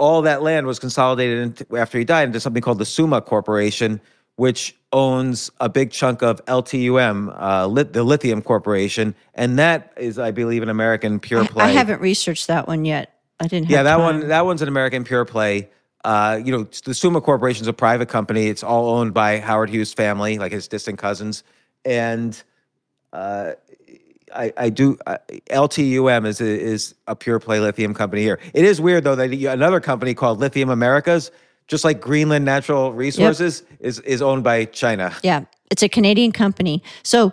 all 0.00 0.22
that 0.22 0.42
land 0.42 0.66
was 0.66 0.80
consolidated 0.80 1.38
into, 1.38 1.76
after 1.76 1.96
he 1.96 2.04
died 2.04 2.24
into 2.26 2.40
something 2.40 2.60
called 2.60 2.78
the 2.78 2.84
Summa 2.84 3.20
Corporation, 3.20 4.00
which 4.34 4.74
owns 4.92 5.48
a 5.60 5.68
big 5.68 5.92
chunk 5.92 6.22
of 6.22 6.44
LTUM, 6.46 7.40
uh, 7.40 7.66
lit, 7.68 7.92
the 7.92 8.02
Lithium 8.02 8.42
Corporation, 8.42 9.14
and 9.34 9.58
that 9.60 9.92
is, 9.96 10.18
I 10.18 10.32
believe, 10.32 10.64
an 10.64 10.68
American 10.68 11.20
pure 11.20 11.44
play. 11.44 11.66
I 11.66 11.68
haven't 11.68 12.00
researched 12.00 12.48
that 12.48 12.66
one 12.66 12.84
yet. 12.84 13.14
I 13.38 13.46
didn't. 13.46 13.66
Have 13.66 13.70
Yeah, 13.70 13.82
that 13.84 13.96
time. 13.96 14.02
one 14.20 14.28
that 14.28 14.44
one's 14.44 14.60
an 14.62 14.68
American 14.68 15.04
pure 15.04 15.24
play. 15.24 15.70
Uh, 16.04 16.40
you 16.44 16.50
know, 16.50 16.64
the 16.84 16.94
Summa 16.94 17.20
Corporation 17.20 17.62
is 17.62 17.68
a 17.68 17.72
private 17.72 18.08
company. 18.08 18.48
It's 18.48 18.64
all 18.64 18.96
owned 18.98 19.14
by 19.14 19.38
Howard 19.38 19.70
Hughes' 19.70 19.92
family, 19.92 20.38
like 20.38 20.50
his 20.50 20.66
distant 20.66 20.98
cousins, 20.98 21.44
and 21.84 22.42
uh, 23.12 23.52
I, 24.34 24.52
I 24.56 24.70
do. 24.70 24.98
Uh, 25.06 25.18
LTUM 25.50 26.26
is 26.26 26.40
a, 26.40 26.44
is 26.44 26.94
a 27.06 27.16
pure 27.16 27.38
play 27.38 27.60
lithium 27.60 27.94
company 27.94 28.22
here. 28.22 28.38
It 28.54 28.64
is 28.64 28.80
weird 28.80 29.04
though 29.04 29.16
that 29.16 29.32
another 29.32 29.80
company 29.80 30.14
called 30.14 30.38
Lithium 30.38 30.70
Americas, 30.70 31.30
just 31.68 31.84
like 31.84 32.00
Greenland 32.00 32.44
Natural 32.44 32.92
Resources, 32.92 33.62
is 33.80 34.00
is 34.00 34.22
owned 34.22 34.44
by 34.44 34.66
China. 34.66 35.14
Yeah, 35.22 35.44
it's 35.70 35.82
a 35.82 35.88
Canadian 35.88 36.32
company. 36.32 36.82
So 37.02 37.32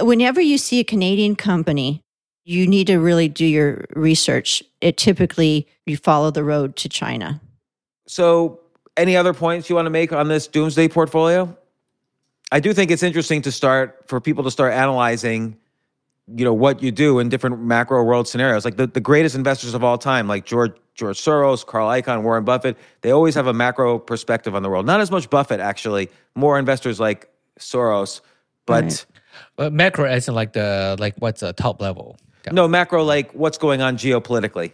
whenever 0.00 0.40
you 0.40 0.58
see 0.58 0.80
a 0.80 0.84
Canadian 0.84 1.36
company, 1.36 2.02
you 2.44 2.66
need 2.66 2.86
to 2.88 2.96
really 2.96 3.28
do 3.28 3.46
your 3.46 3.84
research. 3.94 4.62
It 4.80 4.96
typically 4.96 5.68
you 5.86 5.96
follow 5.96 6.30
the 6.30 6.44
road 6.44 6.76
to 6.76 6.88
China. 6.88 7.40
So, 8.06 8.60
any 8.96 9.16
other 9.16 9.32
points 9.32 9.70
you 9.70 9.76
want 9.76 9.86
to 9.86 9.90
make 9.90 10.12
on 10.12 10.28
this 10.28 10.46
doomsday 10.46 10.88
portfolio? 10.88 11.56
I 12.50 12.60
do 12.60 12.74
think 12.74 12.90
it's 12.90 13.02
interesting 13.02 13.40
to 13.42 13.52
start 13.52 14.04
for 14.06 14.20
people 14.20 14.44
to 14.44 14.50
start 14.50 14.74
analyzing, 14.74 15.56
you 16.28 16.44
know, 16.44 16.54
what 16.54 16.82
you 16.82 16.90
do 16.90 17.18
in 17.18 17.28
different 17.28 17.60
macro 17.60 18.02
world 18.04 18.28
scenarios. 18.28 18.64
Like 18.64 18.76
the, 18.76 18.86
the 18.86 19.00
greatest 19.00 19.34
investors 19.34 19.74
of 19.74 19.82
all 19.82 19.98
time, 19.98 20.28
like 20.28 20.44
George 20.44 20.72
George 20.94 21.18
Soros, 21.18 21.64
Carl 21.64 21.88
Icahn, 21.88 22.22
Warren 22.22 22.44
Buffett, 22.44 22.76
they 23.00 23.10
always 23.10 23.34
have 23.34 23.46
a 23.46 23.52
macro 23.54 23.98
perspective 23.98 24.54
on 24.54 24.62
the 24.62 24.68
world. 24.68 24.86
Not 24.86 25.00
as 25.00 25.10
much 25.10 25.30
Buffett 25.30 25.58
actually, 25.58 26.10
more 26.34 26.58
investors 26.58 27.00
like 27.00 27.30
Soros, 27.58 28.20
but 28.66 29.06
Right. 29.58 29.72
Macro 29.72 30.10
isn't 30.10 30.34
like 30.34 30.52
the 30.52 30.96
like 30.98 31.14
what's 31.18 31.40
the 31.40 31.52
top 31.52 31.80
level. 31.80 32.16
Yeah. 32.44 32.52
No, 32.52 32.68
macro, 32.68 33.02
like 33.02 33.32
what's 33.32 33.58
going 33.58 33.80
on 33.80 33.96
geopolitically. 33.96 34.72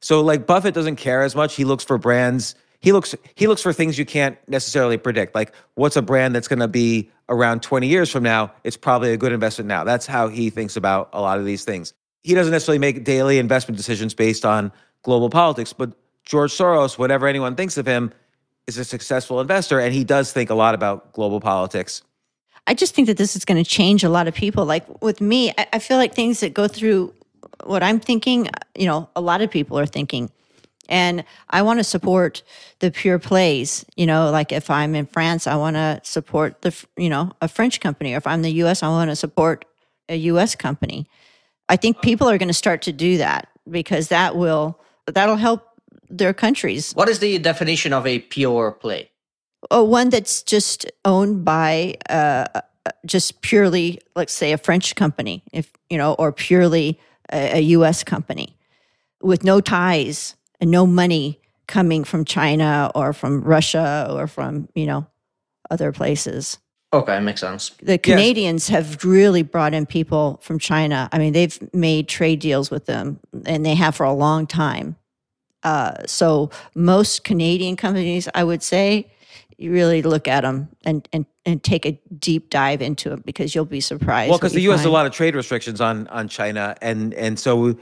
So 0.00 0.20
like 0.20 0.46
Buffett 0.46 0.74
doesn't 0.74 0.96
care 0.96 1.22
as 1.22 1.34
much. 1.34 1.54
He 1.54 1.64
looks 1.64 1.84
for 1.84 1.98
brands. 1.98 2.54
He 2.84 2.92
looks 2.92 3.14
he 3.34 3.46
looks 3.46 3.62
for 3.62 3.72
things 3.72 3.98
you 3.98 4.04
can't 4.04 4.36
necessarily 4.46 4.98
predict. 4.98 5.34
Like 5.34 5.54
what's 5.74 5.96
a 5.96 6.02
brand 6.02 6.34
that's 6.34 6.48
going 6.48 6.58
to 6.58 6.68
be 6.68 7.10
around 7.30 7.62
20 7.62 7.86
years 7.86 8.10
from 8.10 8.22
now? 8.22 8.52
It's 8.62 8.76
probably 8.76 9.14
a 9.14 9.16
good 9.16 9.32
investment 9.32 9.68
now. 9.68 9.84
That's 9.84 10.04
how 10.04 10.28
he 10.28 10.50
thinks 10.50 10.76
about 10.76 11.08
a 11.14 11.22
lot 11.22 11.38
of 11.38 11.46
these 11.46 11.64
things. 11.64 11.94
He 12.24 12.34
doesn't 12.34 12.50
necessarily 12.50 12.78
make 12.78 13.02
daily 13.02 13.38
investment 13.38 13.78
decisions 13.78 14.12
based 14.12 14.44
on 14.44 14.70
global 15.02 15.30
politics, 15.30 15.72
but 15.72 15.92
George 16.26 16.52
Soros, 16.52 16.98
whatever 16.98 17.26
anyone 17.26 17.56
thinks 17.56 17.78
of 17.78 17.86
him, 17.86 18.12
is 18.66 18.76
a 18.76 18.84
successful 18.84 19.40
investor 19.40 19.80
and 19.80 19.94
he 19.94 20.04
does 20.04 20.30
think 20.30 20.50
a 20.50 20.54
lot 20.54 20.74
about 20.74 21.10
global 21.14 21.40
politics. 21.40 22.02
I 22.66 22.74
just 22.74 22.94
think 22.94 23.08
that 23.08 23.16
this 23.16 23.34
is 23.34 23.46
going 23.46 23.64
to 23.64 23.68
change 23.68 24.04
a 24.04 24.10
lot 24.10 24.28
of 24.28 24.34
people. 24.34 24.66
Like 24.66 24.84
with 25.02 25.22
me, 25.22 25.52
I, 25.56 25.66
I 25.72 25.78
feel 25.78 25.96
like 25.96 26.12
things 26.12 26.40
that 26.40 26.52
go 26.52 26.68
through 26.68 27.14
what 27.64 27.82
I'm 27.82 27.98
thinking, 27.98 28.50
you 28.74 28.84
know, 28.84 29.08
a 29.16 29.22
lot 29.22 29.40
of 29.40 29.50
people 29.50 29.78
are 29.78 29.86
thinking. 29.86 30.30
And 30.88 31.24
I 31.50 31.62
want 31.62 31.80
to 31.80 31.84
support 31.84 32.42
the 32.80 32.90
pure 32.90 33.18
plays. 33.18 33.84
You 33.96 34.06
know, 34.06 34.30
like 34.30 34.52
if 34.52 34.70
I'm 34.70 34.94
in 34.94 35.06
France, 35.06 35.46
I 35.46 35.56
want 35.56 35.76
to 35.76 36.00
support 36.02 36.62
the, 36.62 36.74
you 36.96 37.08
know, 37.08 37.32
a 37.40 37.48
French 37.48 37.80
company. 37.80 38.14
Or 38.14 38.18
if 38.18 38.26
I'm 38.26 38.40
in 38.40 38.42
the 38.42 38.52
US, 38.64 38.82
I 38.82 38.88
want 38.88 39.10
to 39.10 39.16
support 39.16 39.64
a 40.08 40.16
US 40.16 40.54
company. 40.54 41.06
I 41.68 41.76
think 41.76 42.02
people 42.02 42.28
are 42.28 42.38
going 42.38 42.48
to 42.48 42.54
start 42.54 42.82
to 42.82 42.92
do 42.92 43.18
that 43.18 43.48
because 43.70 44.08
that 44.08 44.36
will, 44.36 44.80
that'll 45.06 45.36
help 45.36 45.68
their 46.10 46.34
countries. 46.34 46.92
What 46.92 47.08
is 47.08 47.18
the 47.18 47.38
definition 47.38 47.92
of 47.92 48.06
a 48.06 48.18
pure 48.18 48.72
play? 48.72 49.10
Oh, 49.70 49.84
one 49.84 50.10
that's 50.10 50.42
just 50.42 50.90
owned 51.04 51.44
by 51.44 51.96
uh, 52.10 52.46
uh, 52.54 52.90
just 53.06 53.40
purely, 53.40 54.00
let's 54.14 54.32
say, 54.32 54.52
a 54.52 54.58
French 54.58 54.94
company, 54.94 55.42
if 55.52 55.72
you 55.88 55.96
know, 55.96 56.14
or 56.14 56.32
purely 56.32 57.00
a, 57.32 57.58
a 57.58 57.60
U.S. 57.60 58.04
company, 58.04 58.56
with 59.22 59.42
no 59.42 59.60
ties 59.60 60.34
and 60.64 60.70
no 60.70 60.86
money 60.86 61.38
coming 61.66 62.04
from 62.04 62.24
China 62.24 62.90
or 62.94 63.12
from 63.12 63.42
Russia 63.42 64.08
or 64.10 64.26
from 64.26 64.66
you 64.74 64.86
know 64.86 65.06
other 65.70 65.92
places. 65.92 66.58
Okay, 66.94 67.18
it 67.18 67.20
makes 67.20 67.42
sense. 67.42 67.70
The 67.82 67.98
Canadians 67.98 68.68
have 68.68 69.04
really 69.04 69.42
brought 69.42 69.74
in 69.74 69.84
people 69.84 70.40
from 70.42 70.58
China. 70.58 71.10
I 71.12 71.18
mean, 71.18 71.34
they've 71.34 71.58
made 71.74 72.08
trade 72.08 72.38
deals 72.38 72.70
with 72.70 72.86
them, 72.86 73.20
and 73.44 73.66
they 73.66 73.74
have 73.74 73.94
for 73.94 74.04
a 74.04 74.12
long 74.14 74.46
time. 74.46 74.96
Uh, 75.62 76.06
so 76.06 76.50
most 76.74 77.24
Canadian 77.24 77.76
companies, 77.76 78.26
I 78.34 78.42
would 78.42 78.62
say, 78.62 79.12
you 79.58 79.70
really 79.70 80.00
look 80.00 80.26
at 80.26 80.44
them 80.44 80.68
and 80.86 81.06
and 81.12 81.26
and 81.44 81.62
take 81.62 81.84
a 81.84 81.92
deep 82.18 82.48
dive 82.48 82.80
into 82.80 83.10
them 83.10 83.22
because 83.26 83.54
you'll 83.54 83.66
be 83.66 83.80
surprised. 83.82 84.30
Well, 84.30 84.38
because 84.38 84.54
the 84.54 84.62
you 84.62 84.70
U.S. 84.70 84.80
has 84.80 84.86
a 84.86 84.90
lot 84.90 85.04
of 85.04 85.12
trade 85.12 85.34
restrictions 85.34 85.82
on 85.82 86.06
on 86.08 86.26
China, 86.26 86.74
and 86.80 87.12
and 87.14 87.38
so, 87.38 87.76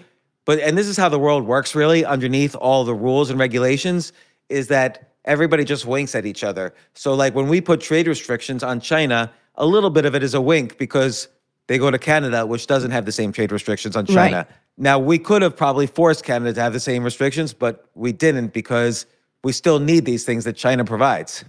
but 0.44 0.58
and 0.58 0.76
this 0.76 0.86
is 0.86 0.96
how 0.96 1.08
the 1.08 1.18
world 1.18 1.46
works 1.46 1.74
really. 1.74 2.04
Underneath 2.04 2.54
all 2.56 2.84
the 2.84 2.94
rules 2.94 3.30
and 3.30 3.38
regulations, 3.38 4.12
is 4.48 4.68
that 4.68 5.12
everybody 5.24 5.64
just 5.64 5.86
winks 5.86 6.14
at 6.14 6.26
each 6.26 6.44
other. 6.44 6.74
So, 6.94 7.14
like 7.14 7.34
when 7.34 7.48
we 7.48 7.60
put 7.60 7.80
trade 7.80 8.06
restrictions 8.06 8.62
on 8.62 8.80
China, 8.80 9.32
a 9.56 9.66
little 9.66 9.90
bit 9.90 10.04
of 10.04 10.14
it 10.14 10.22
is 10.22 10.34
a 10.34 10.40
wink 10.40 10.78
because 10.78 11.28
they 11.66 11.78
go 11.78 11.90
to 11.90 11.98
Canada, 11.98 12.46
which 12.46 12.66
doesn't 12.66 12.90
have 12.90 13.04
the 13.04 13.12
same 13.12 13.32
trade 13.32 13.52
restrictions 13.52 13.96
on 13.96 14.06
China. 14.06 14.38
Right. 14.38 14.46
Now, 14.78 14.98
we 14.98 15.18
could 15.18 15.42
have 15.42 15.56
probably 15.56 15.86
forced 15.86 16.24
Canada 16.24 16.52
to 16.54 16.60
have 16.60 16.72
the 16.72 16.80
same 16.80 17.04
restrictions, 17.04 17.52
but 17.52 17.86
we 17.94 18.12
didn't 18.12 18.52
because 18.52 19.06
we 19.44 19.52
still 19.52 19.78
need 19.78 20.04
these 20.04 20.24
things 20.24 20.44
that 20.44 20.54
China 20.54 20.84
provides. 20.84 21.44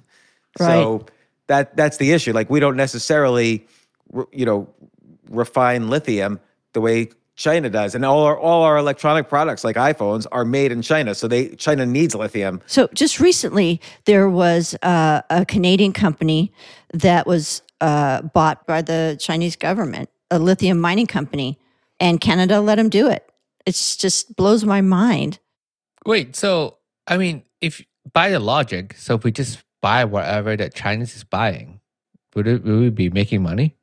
Right. 0.59 0.67
So 0.67 1.05
that 1.47 1.75
that's 1.75 1.97
the 1.97 2.11
issue. 2.11 2.33
Like 2.33 2.49
we 2.49 2.59
don't 2.59 2.77
necessarily, 2.77 3.65
you 4.31 4.45
know, 4.45 4.67
refine 5.29 5.89
lithium 5.89 6.39
the 6.73 6.81
way 6.81 7.09
China 7.35 7.69
does, 7.69 7.95
and 7.95 8.05
all 8.05 8.23
our 8.23 8.37
all 8.37 8.61
our 8.61 8.77
electronic 8.77 9.27
products 9.27 9.63
like 9.63 9.75
iPhones 9.75 10.27
are 10.31 10.45
made 10.45 10.71
in 10.71 10.81
China. 10.81 11.15
So 11.15 11.27
they 11.27 11.49
China 11.49 11.85
needs 11.85 12.13
lithium. 12.13 12.61
So 12.67 12.87
just 12.93 13.19
recently, 13.19 13.81
there 14.05 14.29
was 14.29 14.75
uh, 14.83 15.21
a 15.29 15.45
Canadian 15.45 15.93
company 15.93 16.51
that 16.93 17.25
was 17.25 17.63
uh, 17.81 18.21
bought 18.21 18.67
by 18.67 18.81
the 18.81 19.17
Chinese 19.19 19.55
government, 19.55 20.09
a 20.29 20.37
lithium 20.37 20.79
mining 20.79 21.07
company, 21.07 21.59
and 21.99 22.21
Canada 22.21 22.61
let 22.61 22.75
them 22.75 22.89
do 22.89 23.09
it. 23.09 23.27
It 23.65 23.73
just 23.73 24.35
blows 24.35 24.63
my 24.63 24.81
mind. 24.81 25.39
Wait, 26.05 26.35
so 26.35 26.77
I 27.07 27.17
mean, 27.17 27.43
if 27.61 27.83
by 28.13 28.29
the 28.29 28.39
logic, 28.39 28.95
so 28.97 29.15
if 29.15 29.23
we 29.23 29.31
just 29.31 29.63
buy 29.81 30.05
whatever 30.05 30.55
that 30.55 30.75
Chinese 30.75 31.15
is 31.15 31.23
buying, 31.23 31.79
would 32.35 32.47
it 32.47 32.63
would 32.63 32.79
we 32.79 32.89
be 32.89 33.09
making 33.09 33.41
money? 33.41 33.75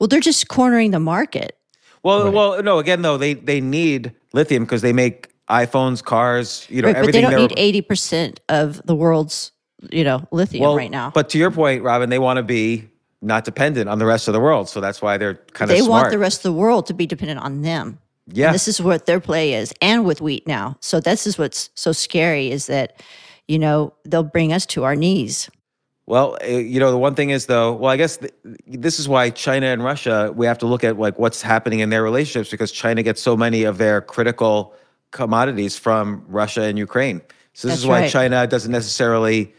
Well, 0.00 0.08
they're 0.08 0.18
just 0.18 0.48
cornering 0.48 0.90
the 0.90 0.98
market. 0.98 1.56
Well, 2.02 2.24
Right. 2.24 2.34
well, 2.34 2.62
no. 2.62 2.78
Again, 2.78 3.02
though, 3.02 3.16
they 3.16 3.34
they 3.34 3.60
need 3.60 4.12
lithium 4.32 4.64
because 4.64 4.82
they 4.82 4.92
make 4.92 5.28
iPhones, 5.48 6.02
cars, 6.02 6.66
you 6.70 6.82
know, 6.82 6.88
Right, 6.92 7.04
but 7.04 7.12
they 7.12 7.20
don't 7.20 7.34
need 7.36 7.54
eighty 7.56 7.80
percent 7.80 8.40
of 8.48 8.80
the 8.86 8.94
world's, 8.94 9.52
you 9.90 10.04
know, 10.04 10.26
lithium 10.30 10.62
well, 10.62 10.76
right 10.76 10.90
now. 10.90 11.10
But 11.14 11.28
to 11.30 11.38
your 11.38 11.50
point, 11.50 11.82
Robyn, 11.82 12.10
they 12.10 12.18
want 12.18 12.38
to 12.38 12.42
be 12.42 12.88
not 13.20 13.44
dependent 13.44 13.88
on 13.88 13.98
the 13.98 14.06
rest 14.06 14.26
of 14.28 14.34
the 14.34 14.40
world. 14.40 14.68
So 14.68 14.80
that's 14.80 15.00
why 15.00 15.16
they're 15.18 15.34
kind 15.52 15.70
of 15.70 15.76
they 15.76 15.82
smart. 15.82 16.02
want 16.04 16.10
the 16.10 16.18
rest 16.18 16.38
of 16.38 16.42
the 16.44 16.58
world 16.58 16.86
to 16.86 16.94
be 16.94 17.06
dependent 17.06 17.38
on 17.40 17.62
them. 17.62 17.98
yeah. 18.26 18.46
And 18.46 18.54
this 18.54 18.66
is 18.66 18.80
what 18.82 19.06
their 19.06 19.20
play 19.20 19.54
is, 19.54 19.72
and 19.80 20.04
with 20.04 20.20
wheat 20.20 20.46
now. 20.46 20.76
So 20.80 20.98
this 21.00 21.26
is 21.26 21.38
what's 21.38 21.70
so 21.74 21.92
scary 21.92 22.50
is 22.50 22.66
that, 22.66 23.00
you 23.46 23.58
know, 23.60 23.92
they'll 24.04 24.24
bring 24.24 24.52
us 24.52 24.66
to 24.66 24.82
our 24.84 24.96
knees. 24.96 25.48
Well, 26.06 26.36
uh, 26.42 26.46
you 26.46 26.80
know, 26.80 26.90
the 26.90 26.98
one 26.98 27.14
thing 27.14 27.30
is 27.30 27.46
though, 27.46 27.72
well, 27.72 27.90
I 27.90 27.96
guess 27.96 28.16
th- 28.16 28.32
this 28.66 28.98
is 28.98 29.08
why 29.08 29.30
China 29.30 29.66
and 29.66 29.84
Russia, 29.84 30.32
we 30.34 30.46
have 30.46 30.58
to 30.58 30.66
look 30.66 30.82
at 30.84 30.98
like 30.98 31.18
what's 31.18 31.42
happening 31.42 31.80
in 31.80 31.90
their 31.90 32.02
relationships 32.02 32.50
because 32.50 32.72
China 32.72 33.02
gets 33.02 33.22
so 33.22 33.36
many 33.36 33.62
of 33.62 33.78
their 33.78 34.00
critical 34.00 34.74
commodities 35.12 35.78
from 35.78 36.24
Russia 36.26 36.62
and 36.62 36.78
Ukraine. 36.78 37.20
So 37.54 37.68
this 37.68 37.76
That's 37.76 37.82
is 37.82 37.86
why 37.86 38.00
right. 38.00 38.10
China 38.10 38.46
doesn't 38.46 38.72
necessarily 38.72 39.54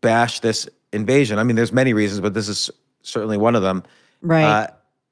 bash 0.00 0.40
this 0.40 0.68
invasion. 0.92 1.38
I 1.38 1.44
mean, 1.44 1.56
there's 1.56 1.72
many 1.72 1.92
reasons, 1.92 2.20
but 2.20 2.34
this 2.34 2.48
is 2.48 2.70
certainly 3.02 3.36
one 3.36 3.56
of 3.56 3.62
them. 3.62 3.82
Right. 4.22 4.44
Uh, 4.44 4.66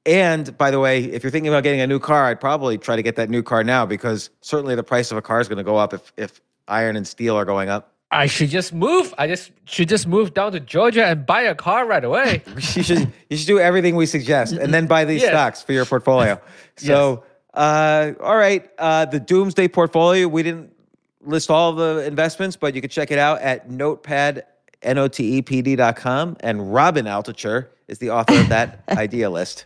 and 0.05 0.57
by 0.57 0.71
the 0.71 0.79
way, 0.79 1.03
if 1.03 1.21
you're 1.23 1.31
thinking 1.31 1.49
about 1.49 1.63
getting 1.63 1.81
a 1.81 1.87
new 1.87 1.99
car, 1.99 2.25
I'd 2.25 2.39
probably 2.39 2.77
try 2.77 2.95
to 2.95 3.01
get 3.01 3.17
that 3.17 3.29
new 3.29 3.43
car 3.43 3.63
now 3.63 3.85
because 3.85 4.29
certainly 4.41 4.75
the 4.75 4.83
price 4.83 5.11
of 5.11 5.17
a 5.17 5.21
car 5.21 5.41
is 5.41 5.49
going 5.49 5.57
to 5.57 5.63
go 5.63 5.75
up 5.75 5.93
if, 5.93 6.13
if 6.15 6.41
iron 6.67 6.95
and 6.95 7.05
steel 7.05 7.35
are 7.35 7.43
going 7.43 7.67
up. 7.67 7.93
I 8.09 8.27
should 8.27 8.49
just 8.49 8.73
move. 8.73 9.13
I 9.17 9.27
just 9.27 9.51
should 9.65 9.89
just 9.89 10.07
move 10.07 10.33
down 10.33 10.53
to 10.53 10.59
Georgia 10.61 11.05
and 11.05 11.25
buy 11.25 11.41
a 11.41 11.53
car 11.53 11.85
right 11.85 12.03
away. 12.03 12.41
you 12.55 12.83
should 12.83 13.11
you 13.29 13.35
should 13.37 13.47
do 13.47 13.59
everything 13.59 13.95
we 13.97 14.05
suggest 14.05 14.53
and 14.53 14.73
then 14.73 14.87
buy 14.87 15.03
these 15.05 15.21
Yes. 15.21 15.31
stocks 15.31 15.61
for 15.61 15.73
your 15.73 15.85
portfolio. 15.85 16.39
So, 16.77 17.23
uh, 17.55 18.11
all 18.21 18.37
right, 18.37 18.69
uh, 18.77 19.05
the 19.05 19.19
Doomsday 19.19 19.67
portfolio. 19.69 20.27
We 20.27 20.43
didn't 20.43 20.71
list 21.21 21.49
all 21.49 21.73
the 21.73 22.05
investments, 22.05 22.55
but 22.55 22.75
you 22.75 22.81
can 22.81 22.89
check 22.91 23.09
it 23.09 23.17
out 23.17 23.41
at 23.41 23.67
Notepd 23.67 24.43
notepd.com. 24.83 26.37
And 26.41 26.71
Robyn 26.71 27.05
Altucher 27.05 27.67
is 27.87 27.97
the 27.97 28.11
author 28.11 28.39
of 28.39 28.49
that 28.49 28.83
idea 28.89 29.27
list. 29.29 29.65